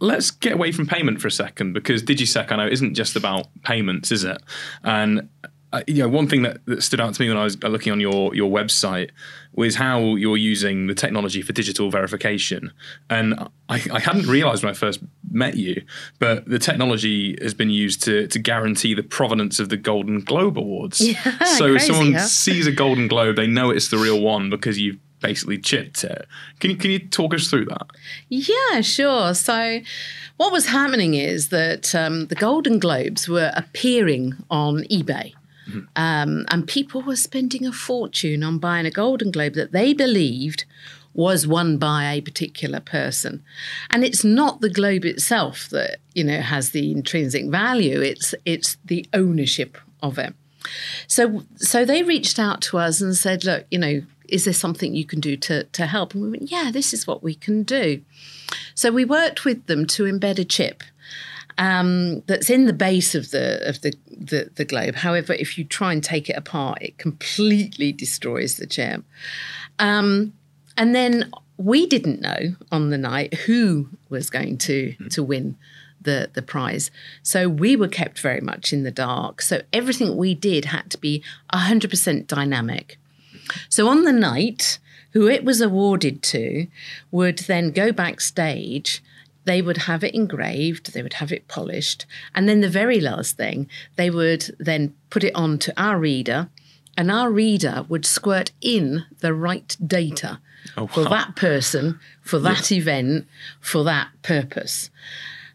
let's 0.00 0.30
get 0.30 0.52
away 0.54 0.72
from 0.72 0.86
payment 0.86 1.20
for 1.20 1.28
a 1.28 1.32
second 1.32 1.72
because 1.72 2.02
Digiseq 2.02 2.50
I 2.50 2.56
know 2.56 2.66
isn't 2.66 2.94
just 2.94 3.16
about 3.16 3.46
payments, 3.62 4.10
is 4.10 4.24
it? 4.24 4.42
And 4.82 5.28
uh, 5.72 5.82
you 5.86 6.02
know, 6.02 6.08
one 6.08 6.26
thing 6.26 6.42
that, 6.42 6.64
that 6.66 6.82
stood 6.82 7.00
out 7.00 7.14
to 7.14 7.22
me 7.22 7.28
when 7.28 7.36
I 7.36 7.44
was 7.44 7.62
looking 7.62 7.92
on 7.92 8.00
your 8.00 8.34
your 8.34 8.50
website 8.50 9.10
was 9.54 9.76
how 9.76 10.16
you're 10.16 10.36
using 10.36 10.88
the 10.88 10.94
technology 10.94 11.42
for 11.42 11.52
digital 11.52 11.90
verification. 11.90 12.72
And 13.08 13.34
I, 13.68 13.80
I 13.92 14.00
hadn't 14.00 14.26
realised 14.26 14.64
when 14.64 14.70
I 14.70 14.74
first 14.74 15.00
met 15.30 15.56
you, 15.56 15.82
but 16.18 16.48
the 16.48 16.58
technology 16.58 17.36
has 17.40 17.54
been 17.54 17.70
used 17.70 18.02
to 18.04 18.26
to 18.26 18.38
guarantee 18.38 18.94
the 18.94 19.04
provenance 19.04 19.60
of 19.60 19.68
the 19.68 19.76
Golden 19.76 20.20
Globe 20.20 20.58
Awards. 20.58 21.00
Yeah, 21.10 21.44
so 21.44 21.70
crazy, 21.70 21.76
if 21.76 21.82
someone 21.82 22.12
huh? 22.14 22.20
sees 22.20 22.66
a 22.66 22.72
Golden 22.72 23.08
Globe, 23.08 23.36
they 23.36 23.46
know 23.46 23.70
it's 23.70 23.88
the 23.88 23.98
real 23.98 24.20
one 24.20 24.48
because 24.48 24.78
you've 24.78 24.98
basically 25.20 25.58
chipped 25.58 26.04
it. 26.04 26.26
Can 26.58 26.70
you 26.70 26.76
can 26.76 26.90
you 26.90 26.98
talk 26.98 27.34
us 27.34 27.48
through 27.48 27.66
that? 27.66 27.86
Yeah, 28.28 28.80
sure. 28.80 29.34
So 29.34 29.80
what 30.36 30.52
was 30.52 30.66
happening 30.66 31.14
is 31.14 31.48
that 31.48 31.94
um, 31.94 32.26
the 32.26 32.34
Golden 32.34 32.78
Globes 32.78 33.28
were 33.28 33.52
appearing 33.54 34.34
on 34.50 34.84
eBay. 34.84 35.34
Mm-hmm. 35.68 35.80
Um, 35.96 36.46
and 36.48 36.66
people 36.66 37.02
were 37.02 37.16
spending 37.16 37.66
a 37.66 37.72
fortune 37.72 38.42
on 38.42 38.58
buying 38.58 38.86
a 38.86 38.90
Golden 38.90 39.30
Globe 39.30 39.54
that 39.54 39.72
they 39.72 39.92
believed 39.92 40.64
was 41.14 41.46
won 41.46 41.76
by 41.76 42.12
a 42.12 42.20
particular 42.20 42.80
person. 42.80 43.42
And 43.90 44.04
it's 44.04 44.24
not 44.24 44.60
the 44.60 44.70
globe 44.70 45.04
itself 45.04 45.68
that, 45.70 45.98
you 46.14 46.24
know, 46.24 46.40
has 46.40 46.70
the 46.70 46.92
intrinsic 46.92 47.46
value. 47.46 48.00
It's 48.00 48.34
it's 48.44 48.76
the 48.84 49.06
ownership 49.12 49.76
of 50.02 50.18
it. 50.18 50.34
So 51.06 51.44
so 51.56 51.84
they 51.84 52.02
reached 52.02 52.38
out 52.38 52.60
to 52.62 52.78
us 52.78 53.00
and 53.00 53.16
said, 53.16 53.44
look, 53.44 53.66
you 53.70 53.78
know, 53.78 54.02
is 54.30 54.44
there 54.44 54.54
something 54.54 54.94
you 54.94 55.04
can 55.04 55.20
do 55.20 55.36
to 55.36 55.64
to 55.64 55.86
help? 55.86 56.14
And 56.14 56.22
we 56.22 56.30
went, 56.30 56.50
yeah, 56.50 56.70
this 56.72 56.92
is 56.92 57.06
what 57.06 57.22
we 57.22 57.34
can 57.34 57.62
do. 57.62 58.02
So 58.74 58.90
we 58.90 59.04
worked 59.04 59.44
with 59.44 59.66
them 59.66 59.86
to 59.88 60.04
embed 60.04 60.38
a 60.38 60.44
chip 60.44 60.82
um, 61.60 62.22
that's 62.22 62.48
in 62.48 62.64
the 62.64 62.72
base 62.72 63.14
of 63.14 63.30
the 63.30 63.68
of 63.68 63.82
the, 63.82 63.92
the, 64.08 64.50
the 64.54 64.64
globe. 64.64 64.96
However, 64.96 65.34
if 65.34 65.58
you 65.58 65.64
try 65.64 65.92
and 65.92 66.02
take 66.02 66.30
it 66.30 66.36
apart, 66.36 66.78
it 66.80 66.98
completely 66.98 67.92
destroys 67.92 68.56
the 68.56 68.66
gem. 68.66 69.04
Um, 69.78 70.32
and 70.76 70.94
then 70.94 71.30
we 71.58 71.86
didn't 71.86 72.22
know 72.22 72.56
on 72.72 72.88
the 72.88 72.98
night 72.98 73.34
who 73.34 73.90
was 74.08 74.30
going 74.30 74.56
to 74.58 74.94
to 75.10 75.22
win 75.22 75.56
the 76.00 76.30
the 76.32 76.42
prize. 76.42 76.90
So 77.22 77.48
we 77.48 77.76
were 77.76 77.88
kept 77.88 78.20
very 78.20 78.40
much 78.40 78.72
in 78.72 78.82
the 78.82 78.90
dark. 78.90 79.42
So 79.42 79.60
everything 79.72 80.16
we 80.16 80.34
did 80.34 80.64
had 80.66 80.90
to 80.90 80.98
be 80.98 81.22
100% 81.52 82.26
dynamic. 82.26 82.98
So 83.68 83.88
on 83.88 84.04
the 84.04 84.12
night, 84.12 84.78
who 85.12 85.28
it 85.28 85.44
was 85.44 85.60
awarded 85.60 86.22
to 86.22 86.66
would 87.10 87.38
then 87.40 87.70
go 87.70 87.92
backstage 87.92 89.02
they 89.44 89.62
would 89.62 89.78
have 89.78 90.04
it 90.04 90.14
engraved, 90.14 90.92
they 90.92 91.02
would 91.02 91.14
have 91.14 91.32
it 91.32 91.48
polished, 91.48 92.06
and 92.34 92.48
then 92.48 92.60
the 92.60 92.68
very 92.68 93.00
last 93.00 93.36
thing, 93.36 93.68
they 93.96 94.10
would 94.10 94.54
then 94.58 94.94
put 95.08 95.24
it 95.24 95.34
on 95.34 95.58
to 95.58 95.82
our 95.82 95.98
reader, 95.98 96.48
and 96.96 97.10
our 97.10 97.30
reader 97.30 97.84
would 97.88 98.04
squirt 98.04 98.52
in 98.60 99.04
the 99.20 99.32
right 99.32 99.76
data 99.84 100.40
oh, 100.76 100.82
wow. 100.82 100.86
for 100.88 101.04
that 101.04 101.36
person, 101.36 101.98
for 102.22 102.38
that 102.38 102.70
yeah. 102.70 102.78
event, 102.78 103.26
for 103.60 103.82
that 103.84 104.08
purpose. 104.22 104.90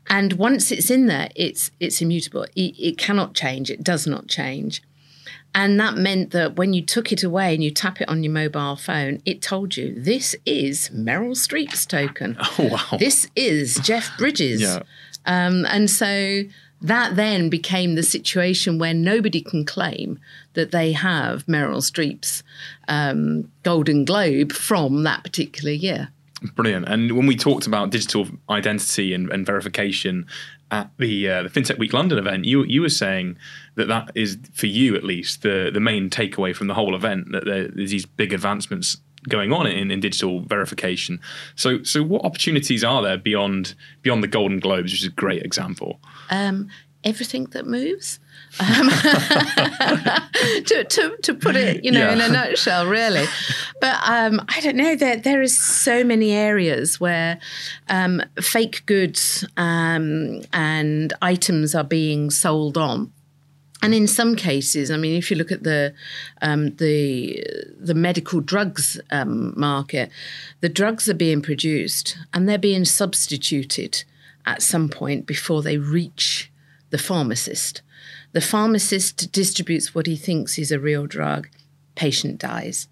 And 0.09 0.33
once 0.33 0.71
it's 0.71 0.91
in 0.91 1.07
there, 1.07 1.29
it's 1.35 1.71
it's 1.79 2.01
immutable. 2.01 2.43
It, 2.55 2.75
it 2.77 2.97
cannot 2.97 3.33
change. 3.33 3.71
It 3.71 3.83
does 3.83 4.05
not 4.05 4.27
change. 4.27 4.81
And 5.53 5.79
that 5.79 5.95
meant 5.95 6.31
that 6.31 6.57
when 6.57 6.73
you 6.73 6.81
took 6.81 7.11
it 7.11 7.23
away 7.23 7.53
and 7.53 7.63
you 7.63 7.71
tap 7.71 8.01
it 8.01 8.09
on 8.09 8.23
your 8.23 8.33
mobile 8.33 8.75
phone, 8.75 9.21
it 9.25 9.41
told 9.41 9.77
you 9.77 9.93
this 9.95 10.35
is 10.45 10.89
Meryl 10.93 11.31
Streep's 11.35 11.85
token. 11.85 12.37
Oh, 12.57 12.69
wow. 12.69 12.97
This 12.97 13.27
is 13.35 13.75
Jeff 13.83 14.17
Bridges. 14.17 14.61
yeah. 14.61 14.83
Um, 15.25 15.65
and 15.65 15.89
so 15.89 16.43
that 16.81 17.15
then 17.15 17.49
became 17.49 17.95
the 17.95 18.03
situation 18.03 18.77
where 18.77 18.93
nobody 18.93 19.41
can 19.41 19.65
claim 19.65 20.19
that 20.53 20.71
they 20.71 20.91
have 20.91 21.45
Meryl 21.47 21.81
Streep's 21.81 22.43
um, 22.87 23.51
Golden 23.63 24.05
Globe 24.05 24.51
from 24.51 25.03
that 25.03 25.23
particular 25.23 25.71
year. 25.71 26.09
Brilliant. 26.53 26.87
And 26.87 27.13
when 27.13 27.25
we 27.25 27.35
talked 27.35 27.65
about 27.65 27.89
digital 27.89 28.27
identity 28.49 29.13
and, 29.13 29.29
and 29.31 29.45
verification 29.45 30.27
at 30.71 30.89
the 30.97 31.29
uh, 31.29 31.43
the 31.43 31.49
FinTech 31.49 31.77
Week 31.77 31.93
London 31.93 32.17
event, 32.17 32.45
you 32.45 32.63
you 32.63 32.81
were 32.81 32.89
saying 32.89 33.37
that 33.75 33.87
that 33.87 34.11
is 34.15 34.37
for 34.53 34.67
you 34.67 34.95
at 34.95 35.03
least 35.03 35.41
the 35.41 35.69
the 35.73 35.79
main 35.79 36.09
takeaway 36.09 36.55
from 36.55 36.67
the 36.67 36.73
whole 36.73 36.95
event 36.95 37.31
that 37.31 37.45
there's 37.45 37.91
these 37.91 38.05
big 38.05 38.33
advancements 38.33 38.97
going 39.27 39.51
on 39.51 39.65
in, 39.67 39.91
in 39.91 39.99
digital 39.99 40.41
verification. 40.41 41.19
So 41.55 41.83
so 41.83 42.03
what 42.03 42.25
opportunities 42.25 42.83
are 42.83 43.01
there 43.01 43.17
beyond 43.17 43.75
beyond 44.01 44.23
the 44.23 44.27
Golden 44.27 44.59
Globes, 44.59 44.91
which 44.91 45.01
is 45.01 45.07
a 45.07 45.11
great 45.11 45.43
example? 45.43 45.99
Um, 46.29 46.69
everything 47.05 47.45
that 47.51 47.65
moves. 47.65 48.19
Um, 48.59 48.89
to, 50.65 50.83
to, 50.83 51.17
to 51.21 51.33
put 51.33 51.55
it, 51.55 51.83
you 51.83 51.91
know, 51.91 51.99
yeah. 51.99 52.13
in 52.13 52.21
a 52.21 52.29
nutshell, 52.29 52.87
really. 52.87 53.25
But 53.79 53.99
um, 54.05 54.41
I 54.47 54.59
don't 54.61 54.75
know. 54.75 54.95
There 54.95 55.17
there 55.17 55.41
is 55.41 55.57
so 55.57 56.03
many 56.03 56.31
areas 56.31 56.99
where 56.99 57.39
um, 57.89 58.21
fake 58.41 58.85
goods 58.85 59.45
um, 59.57 60.41
and 60.53 61.13
items 61.21 61.75
are 61.75 61.83
being 61.83 62.29
sold 62.29 62.77
on. 62.77 63.11
And 63.81 63.93
in 63.93 64.07
some 64.07 64.35
cases, 64.35 64.89
I 64.89 64.97
mean, 64.97 65.15
if 65.15 65.29
you 65.29 65.37
look 65.37 65.51
at 65.51 65.63
the 65.63 65.93
um, 66.41 66.75
the 66.77 67.43
the 67.77 67.93
medical 67.93 68.39
drugs 68.39 68.99
um, 69.11 69.53
market, 69.59 70.09
the 70.61 70.69
drugs 70.69 71.09
are 71.09 71.13
being 71.13 71.41
produced 71.41 72.17
and 72.33 72.47
they're 72.47 72.57
being 72.57 72.85
substituted 72.85 74.03
at 74.45 74.61
some 74.61 74.89
point 74.89 75.25
before 75.25 75.61
they 75.61 75.77
reach 75.77 76.51
the 76.95 77.03
pharmacist. 77.03 77.81
The 78.31 78.39
pharmacist 78.39 79.29
distributes 79.33 79.93
what 79.93 80.07
he 80.07 80.15
thinks 80.15 80.57
is 80.57 80.71
a 80.71 80.79
real 80.79 81.07
drug, 81.07 81.49
patient 81.95 82.37
dies. 82.39 82.87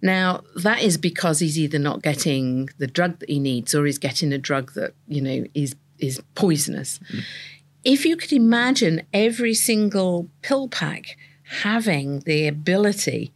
Now, 0.00 0.42
that 0.54 0.80
is 0.80 0.96
because 0.96 1.40
he's 1.40 1.58
either 1.58 1.80
not 1.80 2.02
getting 2.02 2.70
the 2.78 2.86
drug 2.86 3.18
that 3.18 3.28
he 3.28 3.40
needs 3.40 3.74
or 3.74 3.84
he's 3.84 3.98
getting 3.98 4.32
a 4.32 4.38
drug 4.38 4.74
that, 4.74 4.94
you 5.08 5.20
know, 5.20 5.44
is 5.54 5.74
is 5.98 6.22
poisonous. 6.36 7.00
Mm. 7.12 7.24
If 7.82 8.06
you 8.06 8.16
could 8.16 8.32
imagine 8.32 9.02
every 9.12 9.54
single 9.54 10.28
pill 10.42 10.68
pack 10.68 11.16
having 11.64 12.20
the 12.20 12.46
ability 12.46 13.32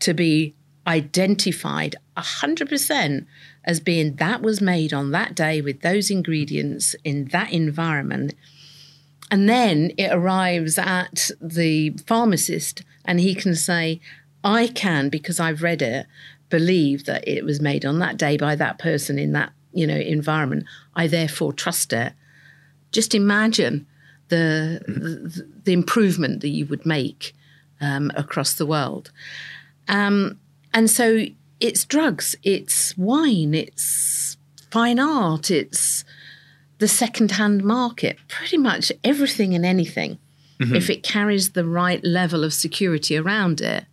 to 0.00 0.12
be 0.12 0.54
identified 0.86 1.96
100% 2.18 3.24
as 3.64 3.80
being 3.80 4.16
that 4.16 4.42
was 4.42 4.60
made 4.60 4.92
on 4.92 5.12
that 5.12 5.34
day 5.34 5.62
with 5.62 5.80
those 5.80 6.10
ingredients 6.10 6.94
in 7.04 7.24
that 7.28 7.52
environment, 7.52 8.34
and 9.30 9.48
then 9.48 9.92
it 9.96 10.12
arrives 10.12 10.78
at 10.78 11.30
the 11.40 11.90
pharmacist, 12.06 12.82
and 13.04 13.20
he 13.20 13.34
can 13.34 13.54
say, 13.54 14.00
I 14.44 14.68
can, 14.68 15.08
because 15.08 15.40
I've 15.40 15.62
read 15.62 15.82
it, 15.82 16.06
believe 16.48 17.04
that 17.06 17.26
it 17.26 17.44
was 17.44 17.60
made 17.60 17.84
on 17.84 17.98
that 17.98 18.16
day 18.16 18.36
by 18.36 18.54
that 18.54 18.78
person 18.78 19.18
in 19.18 19.32
that 19.32 19.52
you 19.72 19.86
know 19.86 19.96
environment. 19.96 20.64
I 20.94 21.06
therefore 21.06 21.52
trust 21.52 21.92
it. 21.92 22.12
Just 22.92 23.14
imagine 23.14 23.86
the 24.28 25.44
the, 25.64 25.72
improvement 25.72 26.40
that 26.40 26.48
you 26.48 26.66
would 26.66 26.86
make 26.86 27.34
um, 27.80 28.10
across 28.16 28.54
the 28.54 28.66
world. 28.66 29.10
Um, 29.88 30.38
and 30.72 30.90
so 30.90 31.26
it's 31.60 31.84
drugs, 31.84 32.36
it's 32.42 32.96
wine, 32.96 33.54
it's 33.54 34.36
fine 34.70 34.98
art, 34.98 35.50
it's 35.50 36.04
the 36.78 36.88
second-hand 36.88 37.64
market, 37.64 38.18
pretty 38.28 38.58
much 38.58 38.92
everything 39.02 39.54
and 39.54 39.64
anything, 39.64 40.18
mm-hmm. 40.60 40.74
if 40.74 40.90
it 40.90 41.02
carries 41.02 41.52
the 41.52 41.66
right 41.66 42.02
level 42.04 42.44
of 42.44 42.52
security 42.52 43.16
around 43.16 43.60
it, 43.60 43.86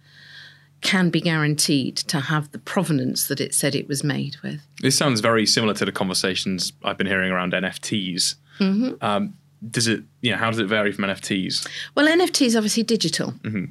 can 0.81 1.09
be 1.09 1.21
guaranteed 1.21 1.95
to 1.95 2.19
have 2.19 2.51
the 2.51 2.59
provenance 2.59 3.27
that 3.27 3.39
it 3.39 3.53
said 3.53 3.73
it 3.73 3.87
was 3.87 4.03
made 4.03 4.35
with. 4.43 4.59
This 4.81 4.97
sounds 4.97 5.21
very 5.21 5.45
similar 5.45 5.73
to 5.75 5.85
the 5.85 5.93
conversations 5.93 6.73
I've 6.83 6.97
been 6.97 7.07
hearing 7.07 7.31
around 7.31 7.53
NFTs. 7.53 8.35
Mm-hmm. 8.59 9.03
Um, 9.03 9.33
does 9.71 9.87
it, 9.87 10.03
you 10.21 10.31
know, 10.31 10.37
how 10.37 10.49
does 10.49 10.59
it 10.59 10.65
vary 10.65 10.91
from 10.91 11.05
NFTs? 11.05 11.67
Well, 11.95 12.05
NFT 12.05 12.45
is 12.47 12.55
obviously 12.55 12.83
digital. 12.83 13.31
Mm-hmm. 13.31 13.65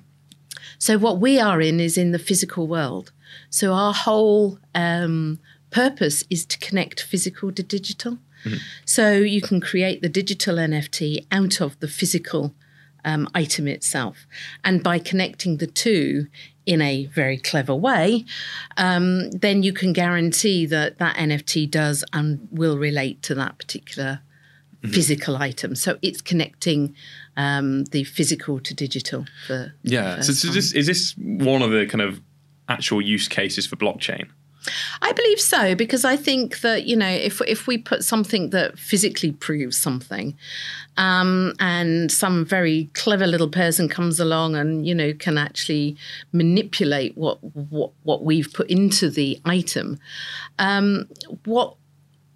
So 0.79 0.99
what 0.99 1.19
we 1.19 1.39
are 1.39 1.61
in 1.61 1.81
is 1.81 1.99
in 1.99 2.13
the 2.13 2.19
physical 2.19 2.67
world. 2.67 3.13
So 3.51 3.73
our 3.75 3.93
whole 3.93 4.59
um, 4.75 5.39
purpose 5.71 6.25
is 6.31 6.47
to 6.47 6.59
connect 6.59 7.03
physical 7.03 7.53
to 7.53 7.63
digital. 7.63 8.19
Mm-hmm. 8.45 8.57
So 8.85 9.13
you 9.13 9.41
can 9.41 9.61
create 9.61 10.03
the 10.03 10.09
digital 10.09 10.57
NFT 10.57 11.27
out 11.31 11.61
of 11.61 11.79
the 11.81 11.89
physical 11.89 12.55
um, 13.05 13.29
item 13.35 13.67
itself. 13.69 14.27
And 14.65 14.83
by 14.83 14.99
connecting 14.99 15.57
the 15.57 15.67
two 15.67 16.27
in 16.65 16.81
a 16.81 17.07
very 17.07 17.39
clever 17.39 17.75
way, 17.75 18.25
um, 18.77 19.31
then 19.31 19.63
you 19.63 19.73
can 19.73 19.93
guarantee 19.93 20.67
that 20.67 20.99
that 20.99 21.17
NFT 21.17 21.71
does 21.71 22.05
and 22.13 22.47
will 22.51 22.79
relate 22.79 23.23
to 23.23 23.35
that 23.35 23.59
particular 23.59 24.21
mm-hmm. 24.83 24.93
physical 24.93 25.37
item. 25.37 25.75
So 25.75 25.99
it's 26.03 26.21
connecting 26.21 26.95
um, 27.37 27.85
the 27.87 28.05
physical 28.05 28.61
to 28.61 28.75
digital. 28.75 29.27
For, 29.47 29.75
yeah. 29.83 30.21
So, 30.21 30.33
so 30.33 30.49
this, 30.49 30.73
is 30.73 30.87
this 30.87 31.15
one 31.17 31.63
of 31.63 31.71
the 31.71 31.87
kind 31.87 32.03
of 32.03 32.21
actual 32.69 33.03
use 33.03 33.27
cases 33.27 33.67
for 33.67 33.77
blockchain? 33.77 34.29
I 35.01 35.13
believe 35.13 35.41
so 35.41 35.75
because 35.75 36.05
I 36.05 36.17
think 36.17 36.61
that 36.61 36.87
you 36.87 36.97
know 36.97 37.09
if 37.09 37.41
if 37.43 37.67
we 37.67 37.79
put 37.79 38.05
something 38.05 38.51
that 38.51 38.79
physically 38.79 39.33
proves 39.33 39.77
something, 39.77 40.37
um, 40.97 41.55
and 41.59 42.11
some 42.11 42.45
very 42.45 42.91
clever 42.95 43.27
little 43.27 43.49
person 43.49 43.89
comes 43.89 44.21
along 44.21 44.57
and 44.57 44.87
you 44.87 44.95
know 44.95 45.13
can 45.15 45.39
actually 45.39 45.97
manipulate 46.33 47.17
what 47.17 47.39
what 47.43 47.93
what 48.05 48.25
we've 48.25 48.53
put 48.53 48.69
into 48.71 49.11
the 49.11 49.41
item, 49.45 49.99
um, 50.59 51.09
what 51.45 51.77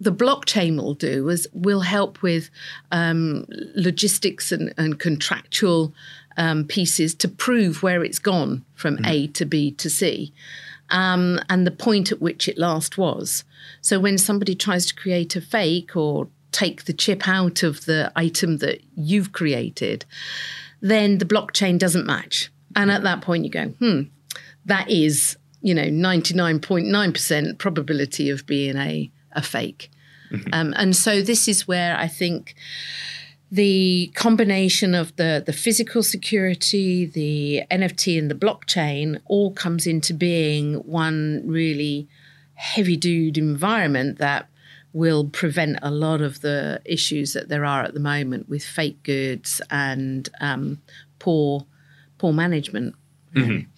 the 0.00 0.12
blockchain 0.12 0.76
will 0.76 0.94
do 0.94 1.28
is 1.28 1.48
will 1.52 1.80
help 1.80 2.22
with 2.22 2.50
um, 2.92 3.46
logistics 3.74 4.52
and, 4.52 4.74
and 4.76 4.98
contractual 4.98 5.94
um, 6.36 6.64
pieces 6.64 7.14
to 7.14 7.28
prove 7.28 7.82
where 7.82 8.04
it's 8.04 8.18
gone 8.18 8.64
from 8.74 8.96
mm-hmm. 8.96 9.06
A 9.06 9.26
to 9.28 9.44
B 9.46 9.70
to 9.72 9.88
C 9.88 10.32
um, 10.90 11.40
and 11.48 11.66
the 11.66 11.70
point 11.70 12.12
at 12.12 12.20
which 12.20 12.48
it 12.48 12.58
last 12.58 12.98
was. 12.98 13.44
So 13.80 13.98
when 13.98 14.18
somebody 14.18 14.54
tries 14.54 14.86
to 14.86 14.94
create 14.94 15.36
a 15.36 15.40
fake 15.40 15.96
or 15.96 16.28
take 16.52 16.84
the 16.84 16.92
chip 16.92 17.28
out 17.28 17.62
of 17.62 17.84
the 17.84 18.12
item 18.16 18.58
that 18.58 18.80
you've 18.94 19.32
created, 19.32 20.04
then 20.80 21.18
the 21.18 21.24
blockchain 21.24 21.78
doesn't 21.78 22.06
match. 22.06 22.50
And 22.74 22.90
at 22.90 23.02
that 23.02 23.20
point, 23.20 23.44
you 23.44 23.50
go, 23.50 23.66
hmm, 23.68 24.02
that 24.64 24.90
is, 24.90 25.36
you 25.62 25.74
know, 25.74 25.84
99.9% 25.84 27.58
probability 27.58 28.30
of 28.30 28.46
being 28.46 28.76
a, 28.76 29.10
a 29.32 29.42
fake. 29.42 29.90
Mm-hmm. 30.30 30.48
Um, 30.52 30.74
and 30.76 30.94
so 30.94 31.22
this 31.22 31.48
is 31.48 31.68
where 31.68 31.96
I 31.96 32.08
think 32.08 32.54
the 33.50 34.10
combination 34.14 34.94
of 34.94 35.14
the, 35.16 35.42
the 35.44 35.52
physical 35.52 36.02
security, 36.02 37.06
the 37.06 37.62
NFT, 37.70 38.18
and 38.18 38.30
the 38.30 38.34
blockchain 38.34 39.20
all 39.26 39.52
comes 39.52 39.86
into 39.86 40.12
being 40.12 40.74
one 40.74 41.42
really 41.44 42.08
heavy 42.54 42.96
dude 42.96 43.38
environment 43.38 44.18
that 44.18 44.48
will 44.92 45.26
prevent 45.26 45.78
a 45.82 45.90
lot 45.90 46.22
of 46.22 46.40
the 46.40 46.80
issues 46.84 47.34
that 47.34 47.48
there 47.48 47.64
are 47.64 47.82
at 47.82 47.94
the 47.94 48.00
moment 48.00 48.48
with 48.48 48.64
fake 48.64 49.02
goods 49.02 49.60
and 49.70 50.28
um, 50.40 50.80
poor 51.18 51.66
poor 52.18 52.32
management. 52.32 52.94
Mm-hmm. 53.34 53.70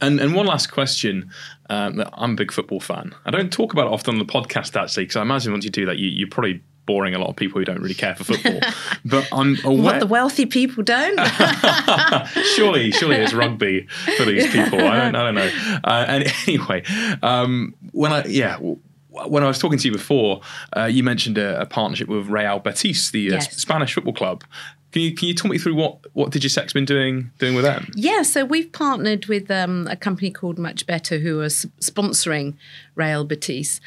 And 0.00 0.20
and 0.20 0.34
one 0.34 0.46
last 0.46 0.68
question. 0.70 1.30
Um, 1.68 2.04
I'm 2.14 2.32
a 2.32 2.36
big 2.36 2.52
football 2.52 2.80
fan. 2.80 3.14
I 3.26 3.32
don't 3.32 3.52
talk 3.52 3.72
about 3.72 3.88
it 3.88 3.92
often 3.92 4.14
on 4.14 4.18
the 4.18 4.32
podcast 4.32 4.80
actually, 4.80 5.04
because 5.04 5.16
I 5.16 5.22
imagine 5.22 5.52
once 5.52 5.64
you 5.64 5.70
do 5.70 5.86
that, 5.86 5.98
you, 5.98 6.08
you 6.08 6.26
probably 6.28 6.62
boring 6.90 7.14
a 7.14 7.20
lot 7.20 7.28
of 7.28 7.36
people 7.36 7.60
who 7.60 7.64
don't 7.64 7.80
really 7.80 7.94
care 7.94 8.16
for 8.16 8.24
football. 8.24 8.58
but 9.04 9.28
I'm 9.30 9.56
aware. 9.64 9.82
What 9.82 10.00
the 10.00 10.08
wealthy 10.08 10.44
people 10.44 10.82
don't? 10.82 11.16
surely, 12.56 12.90
surely 12.90 13.16
it's 13.16 13.32
rugby 13.32 13.86
for 14.16 14.24
these 14.24 14.50
people. 14.50 14.80
I 14.80 14.96
don't, 14.96 15.14
I 15.14 15.22
don't 15.22 15.34
know. 15.36 15.50
Uh, 15.84 16.04
and 16.08 16.24
anyway, 16.48 16.82
um, 17.22 17.74
when 17.92 18.12
I 18.12 18.24
yeah. 18.26 18.58
When 19.26 19.42
I 19.42 19.48
was 19.48 19.58
talking 19.58 19.76
to 19.76 19.88
you 19.88 19.92
before, 19.92 20.40
uh, 20.76 20.84
you 20.84 21.02
mentioned 21.02 21.36
a, 21.36 21.62
a, 21.62 21.66
partnership 21.66 22.06
with 22.06 22.28
Real 22.28 22.60
Betis, 22.60 23.10
the 23.10 23.30
uh, 23.30 23.34
yes. 23.34 23.56
Spanish 23.56 23.92
football 23.92 24.12
club. 24.12 24.44
Can 24.92 25.02
you 25.02 25.14
can 25.14 25.28
you 25.28 25.34
talk 25.34 25.50
me 25.50 25.58
through 25.58 25.74
what 25.74 25.98
what 26.14 26.30
Digiseq's 26.30 26.72
been 26.72 26.84
doing 26.84 27.30
doing 27.38 27.54
with 27.54 27.64
them? 27.64 27.90
Yeah, 27.94 28.22
so 28.22 28.44
we've 28.44 28.72
partnered 28.72 29.26
with 29.26 29.50
um, 29.50 29.86
a 29.88 29.96
company 29.96 30.30
called 30.30 30.58
Much 30.58 30.86
Better 30.86 31.18
who 31.18 31.40
are 31.40 31.44
s- 31.44 31.66
sponsoring 31.80 32.54
Real 32.94 33.24
Betis, 33.24 33.80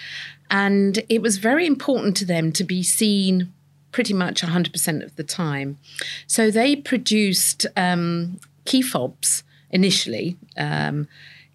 and 0.49 1.03
it 1.09 1.21
was 1.21 1.37
very 1.37 1.65
important 1.65 2.15
to 2.17 2.25
them 2.25 2.51
to 2.53 2.63
be 2.63 2.83
seen 2.83 3.51
pretty 3.91 4.13
much 4.13 4.41
100% 4.41 5.03
of 5.03 5.15
the 5.17 5.23
time. 5.23 5.77
So 6.25 6.49
they 6.49 6.75
produced 6.75 7.67
um, 7.77 8.39
key 8.65 8.81
fobs 8.81 9.43
initially, 9.69 10.35
um, 10.57 11.07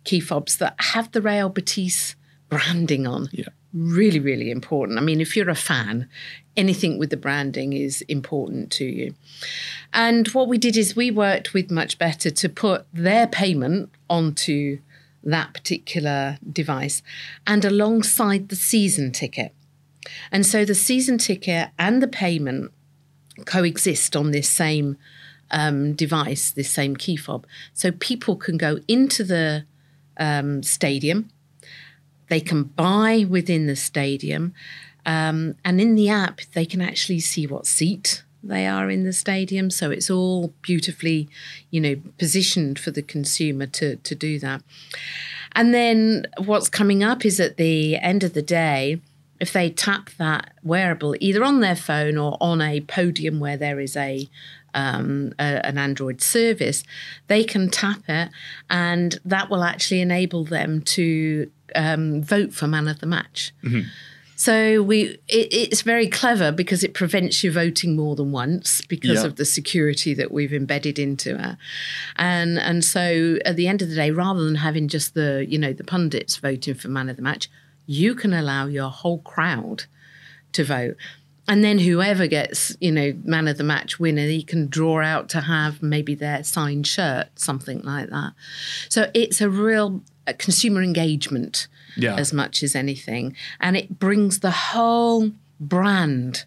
key 0.05 0.21
fobs 0.21 0.57
that 0.59 0.77
have 0.79 1.11
the 1.13 1.21
Real 1.21 1.49
Betis 1.49 2.15
branding 2.49 3.07
on. 3.07 3.29
Yeah. 3.33 3.49
Really, 3.75 4.19
really 4.21 4.51
important. 4.51 4.99
I 4.99 5.03
mean, 5.03 5.21
if 5.21 5.37
you're 5.37 5.51
a 5.51 5.55
fan, 5.55 6.09
anything 6.59 6.99
with 6.99 7.11
the 7.11 7.17
branding 7.17 7.73
is 7.73 8.03
important 8.03 8.71
to 8.73 8.85
you. 8.85 9.15
And 9.95 10.29
what 10.29 10.49
we 10.49 10.59
did 10.59 10.77
is 10.77 10.97
we 10.97 11.11
worked 11.11 11.55
with 11.55 11.71
Much 11.71 11.99
Better 11.99 12.31
to 12.31 12.49
put 12.49 12.87
their 12.93 13.27
payment 13.27 13.91
onto 14.11 14.81
that 15.23 15.55
particular 15.55 16.39
device 16.53 17.03
and 17.47 17.65
alongside 17.65 18.49
the 18.49 18.57
season 18.57 19.13
ticket. 19.13 19.55
And 20.33 20.45
so 20.45 20.65
the 20.65 20.75
season 20.75 21.19
ticket 21.19 21.71
and 21.79 22.03
the 22.03 22.09
payment 22.09 22.73
coexist 23.47 24.17
on 24.17 24.33
this 24.33 24.49
same 24.49 24.97
um, 25.51 25.95
device, 25.95 26.51
this 26.51 26.71
same 26.71 26.97
key 26.97 27.17
fob. 27.17 27.47
So 27.73 27.93
people 27.93 28.37
can 28.37 28.59
go 28.59 28.81
into 28.89 29.25
the 29.25 29.65
um, 30.19 30.63
stadium, 30.63 31.31
they 32.29 32.41
can 32.41 32.65
buy 32.65 33.27
within 33.29 33.67
the 33.67 33.77
stadium, 33.77 34.53
um, 35.09 35.55
and 35.65 35.81
in 35.81 35.95
the 35.95 36.11
app, 36.11 36.43
they 36.53 36.67
can 36.67 36.83
actually 36.83 37.21
see 37.21 37.47
what 37.47 37.67
seat 37.67 38.23
they 38.43 38.67
are 38.67 38.91
in 38.91 39.05
the 39.05 39.13
stadium. 39.15 39.71
So 39.71 39.91
it's 39.91 40.11
all 40.11 40.53
beautifully, 40.61 41.31
you 41.71 41.81
know, 41.81 41.97
positioned 42.19 42.79
for 42.79 42.91
the 42.91 43.01
consumer 43.01 43.65
to, 43.69 43.97
to 43.97 44.15
do 44.15 44.39
that. 44.41 44.63
And 45.53 45.73
then 45.73 46.27
what's 46.37 46.69
coming 46.69 47.03
up 47.03 47.25
is 47.25 47.41
at 47.41 47.57
the 47.57 47.97
end 47.97 48.23
of 48.23 48.35
the 48.35 48.43
day, 48.43 49.01
if 49.41 49.51
they 49.51 49.71
tap 49.71 50.11
that 50.19 50.53
wearable 50.63 51.17
either 51.21 51.43
on 51.43 51.61
their 51.61 51.77
phone 51.77 52.19
or 52.19 52.37
on 52.39 52.61
a 52.61 52.83
podium 52.83 53.41
where 53.41 53.57
there 53.57 53.81
is 53.81 53.97
a, 53.97 54.29
um, 54.75 55.33
a, 55.39 55.65
an 55.65 55.79
Android 55.79 56.21
service, 56.21 56.85
they 57.29 57.45
can 57.45 57.71
tap 57.71 58.03
it, 58.09 58.29
and 58.69 59.19
that 59.25 59.49
will 59.49 59.65
actually 59.65 60.03
enable 60.03 60.45
them 60.45 60.83
to 60.83 61.51
um, 61.75 62.23
vote 62.23 62.53
for 62.53 62.67
man 62.67 62.89
of 62.89 63.01
the 63.01 63.07
match. 63.07 63.53
Mm-hmm. 63.65 63.89
So 64.39 64.85
we 64.85 65.19
it, 65.27 65.49
it's 65.51 65.83
very 65.83 66.07
clever 66.07 66.53
because 66.53 66.85
it 66.85 66.95
prevents 66.95 67.43
you 67.43 67.51
voting 67.51 67.97
more 67.97 68.15
than 68.15 68.31
once 68.31 68.83
because 68.83 69.23
yeah. 69.23 69.27
of 69.27 69.35
the 69.35 69.45
security 69.45 70.15
that 70.15 70.31
we've 70.31 70.55
embedded 70.55 70.97
into 70.97 71.35
it. 71.35 71.57
And 72.15 72.57
and 72.57 72.85
so 72.85 73.39
at 73.45 73.57
the 73.57 73.67
end 73.67 73.83
of 73.83 73.89
the 73.89 73.97
day, 73.97 74.13
rather 74.13 74.45
than 74.45 74.55
having 74.55 74.87
just 74.87 75.15
the 75.15 75.45
you 75.49 75.59
know 75.59 75.73
the 75.73 75.83
pundits 75.83 76.37
voting 76.37 76.75
for 76.75 76.87
man 76.87 77.09
of 77.09 77.17
the 77.17 77.23
match, 77.23 77.51
you 77.87 78.15
can 78.15 78.33
allow 78.33 78.67
your 78.67 78.91
whole 78.91 79.19
crowd 79.19 79.87
to 80.53 80.63
vote. 80.63 80.97
And 81.49 81.65
then 81.65 81.81
whoever 81.81 82.29
gets, 82.29 82.77
you 82.81 82.93
know, 82.93 83.15
man 83.25 83.49
of 83.49 83.59
the 83.59 83.65
match 83.65 83.99
winner, 83.99 84.27
he 84.27 84.45
can 84.45 84.69
draw 84.69 85.03
out 85.03 85.31
to 85.31 85.41
have 85.41 85.83
maybe 85.83 86.15
their 86.15 86.45
signed 86.45 86.87
shirt, 86.87 87.27
something 87.35 87.83
like 87.83 88.11
that. 88.11 88.35
So 88.89 89.11
it's 89.15 89.41
a 89.41 89.51
real 89.51 90.03
uh, 90.29 90.35
consumer 90.39 90.81
engagement 90.81 91.67
yeah. 91.97 92.17
as 92.17 92.33
much 92.33 92.63
as 92.63 92.75
anything. 92.75 93.37
And 93.61 93.77
it 93.77 93.99
brings 93.99 94.41
the 94.41 94.51
whole 94.51 95.33
brand 95.61 96.45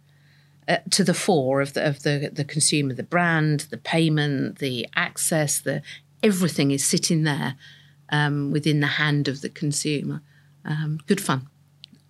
uh, 0.68 0.78
to 0.92 1.04
the 1.04 1.14
fore 1.14 1.62
of 1.62 1.74
the, 1.74 1.86
of 1.88 2.04
the, 2.04 2.30
the 2.32 2.46
consumer, 2.46 2.94
the 2.94 3.04
brand, 3.04 3.62
the 3.72 3.78
payment, 3.78 4.60
the 4.60 4.88
access, 4.96 5.60
the 5.60 5.82
everything 6.24 6.72
is 6.72 6.84
sitting 6.84 7.24
there 7.24 7.56
um, 8.10 8.52
within 8.52 8.80
the 8.80 8.88
hand 8.88 9.28
of 9.28 9.42
the 9.42 9.50
consumer. 9.50 10.22
Um, 10.66 11.00
good 11.08 11.22
fun. 11.22 11.48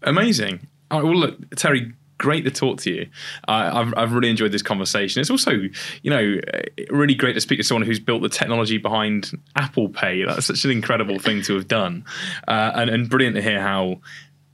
Amazing. 0.04 0.68
All 0.90 1.00
right, 1.00 1.06
well, 1.06 1.16
look, 1.18 1.56
Terry, 1.56 1.94
great 2.22 2.44
to 2.44 2.52
talk 2.52 2.80
to 2.80 2.92
you. 2.92 3.10
Uh, 3.48 3.72
I've, 3.74 3.94
I've 3.98 4.14
really 4.14 4.30
enjoyed 4.30 4.52
this 4.52 4.62
conversation. 4.62 5.20
It's 5.20 5.32
also, 5.32 5.52
you 6.04 6.12
know, 6.12 6.40
really 6.92 7.16
great 7.16 7.34
to 7.34 7.42
speak 7.42 7.58
to 7.58 7.64
someone 7.64 7.82
who's 7.82 8.00
built 8.00 8.22
the 8.22 8.30
technology 8.30 8.78
behind 8.78 9.32
Apple 9.56 9.90
Pay. 9.90 10.24
That's 10.24 10.46
such 10.46 10.64
an 10.64 10.70
incredible 10.70 11.18
thing 11.18 11.42
to 11.42 11.56
have 11.56 11.68
done, 11.68 12.06
uh, 12.48 12.74
and, 12.76 12.92
and 12.92 13.10
brilliant 13.10 13.36
to 13.38 13.42
hear 13.42 13.60
how 13.60 14.00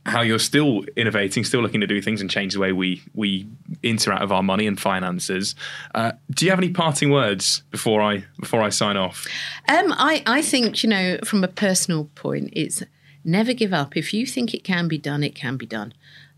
how 0.06 0.21
you're 0.21 0.39
still 0.39 0.86
innovating, 0.95 1.43
still 1.43 1.60
looking 1.62 1.82
to 1.82 1.88
do 1.88 2.01
things 2.01 2.21
and 2.21 2.30
change 2.30 2.53
the 2.53 2.60
way 2.62 2.71
we 2.71 3.01
we 3.13 3.45
interact 3.84 4.21
with 4.21 4.32
our 4.32 4.43
money 4.43 4.65
and 4.65 4.80
finances. 4.80 5.53
Uh, 5.93 6.13
do 6.32 6.45
you 6.45 6.51
have 6.51 6.60
any 6.60 6.69
parting 6.69 7.12
words 7.12 7.63
before 7.69 8.01
I 8.01 8.23
before 8.39 8.62
I 8.62 8.69
sign 8.69 8.95
off? 8.95 9.27
Um, 9.67 9.93
I 9.97 10.23
I 10.25 10.41
think 10.41 10.84
you 10.84 10.89
know 10.89 11.17
from 11.25 11.43
a 11.43 11.49
personal 11.49 12.06
point, 12.15 12.49
it's 12.53 12.82
never 13.25 13.51
give 13.51 13.73
up. 13.73 13.97
If 13.97 14.13
you 14.13 14.25
think 14.25 14.53
it 14.53 14.63
can 14.63 14.88
be 14.88 14.97
done, 14.97 15.21
it 15.21 15.36
can 15.36 15.58
be 15.58 15.65
done. 15.65 15.93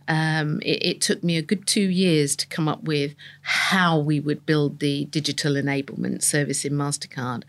Um, 0.09 0.59
it, 0.63 0.83
it, 0.83 1.01
took 1.01 1.23
me 1.23 1.37
a 1.37 1.43
good 1.43 1.67
two 1.67 1.87
years 1.87 2.35
to 2.37 2.47
come 2.47 2.67
up 2.67 2.83
with 2.83 3.13
how 3.43 3.99
we 3.99 4.19
would 4.19 4.43
build 4.43 4.79
the 4.79 5.05
digital 5.05 5.53
enablement 5.53 6.23
service 6.23 6.65
in 6.65 6.73
MasterCard 6.73 7.43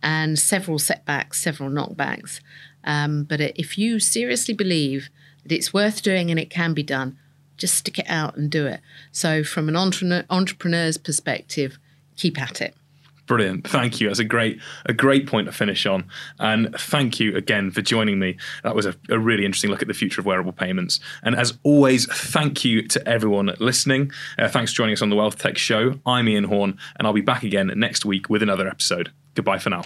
and 0.00 0.38
several 0.38 0.78
setbacks, 0.78 1.42
several 1.42 1.70
knockbacks. 1.70 2.38
Um, 2.84 3.24
but 3.24 3.40
if 3.40 3.76
you 3.76 3.98
seriously 3.98 4.54
believe 4.54 5.08
that 5.42 5.52
it's 5.52 5.74
worth 5.74 6.02
doing 6.02 6.30
and 6.30 6.38
it 6.38 6.50
can 6.50 6.72
be 6.72 6.84
done, 6.84 7.18
just 7.56 7.74
stick 7.74 7.98
it 7.98 8.06
out 8.08 8.36
and 8.36 8.48
do 8.48 8.66
it. 8.66 8.80
So, 9.10 9.42
from 9.42 9.68
an 9.68 9.74
entre- 9.74 10.24
entrepreneur's 10.30 10.98
perspective, 10.98 11.78
keep 12.16 12.40
at 12.40 12.60
it. 12.60 12.76
Brilliant. 13.26 13.66
Thank 13.66 14.00
you. 14.00 14.08
That's 14.08 14.18
a 14.18 14.24
great 14.24 14.60
a 14.84 14.92
great 14.92 15.26
point 15.26 15.46
to 15.46 15.52
finish 15.52 15.86
on. 15.86 16.04
And 16.38 16.74
thank 16.78 17.18
you 17.18 17.34
again 17.36 17.70
for 17.70 17.80
joining 17.80 18.18
me. 18.18 18.36
That 18.62 18.74
was 18.74 18.84
a, 18.84 18.94
a, 19.08 19.18
really 19.18 19.46
interesting 19.46 19.70
look 19.70 19.80
at 19.80 19.88
the 19.88 19.94
future 19.94 20.20
of 20.20 20.26
wearable 20.26 20.52
payments. 20.52 21.00
And 21.22 21.34
as 21.34 21.58
always, 21.62 22.06
thank 22.06 22.64
you 22.64 22.86
to 22.88 23.08
everyone 23.08 23.54
listening. 23.60 24.12
Uh, 24.38 24.48
thanks 24.48 24.72
for 24.72 24.76
joining 24.76 24.92
us 24.92 25.02
on 25.02 25.08
the 25.08 25.16
Wealth 25.16 25.38
Tech 25.38 25.56
Show. 25.56 26.00
I'm 26.04 26.28
Ian 26.28 26.44
Horn, 26.44 26.78
and 26.96 27.06
I'll 27.06 27.14
be 27.14 27.22
back 27.22 27.42
again 27.42 27.72
next 27.76 28.04
week 28.04 28.28
with 28.28 28.42
another 28.42 28.68
episode. 28.68 29.10
Goodbye 29.34 29.58
for 29.58 29.70
now. 29.70 29.84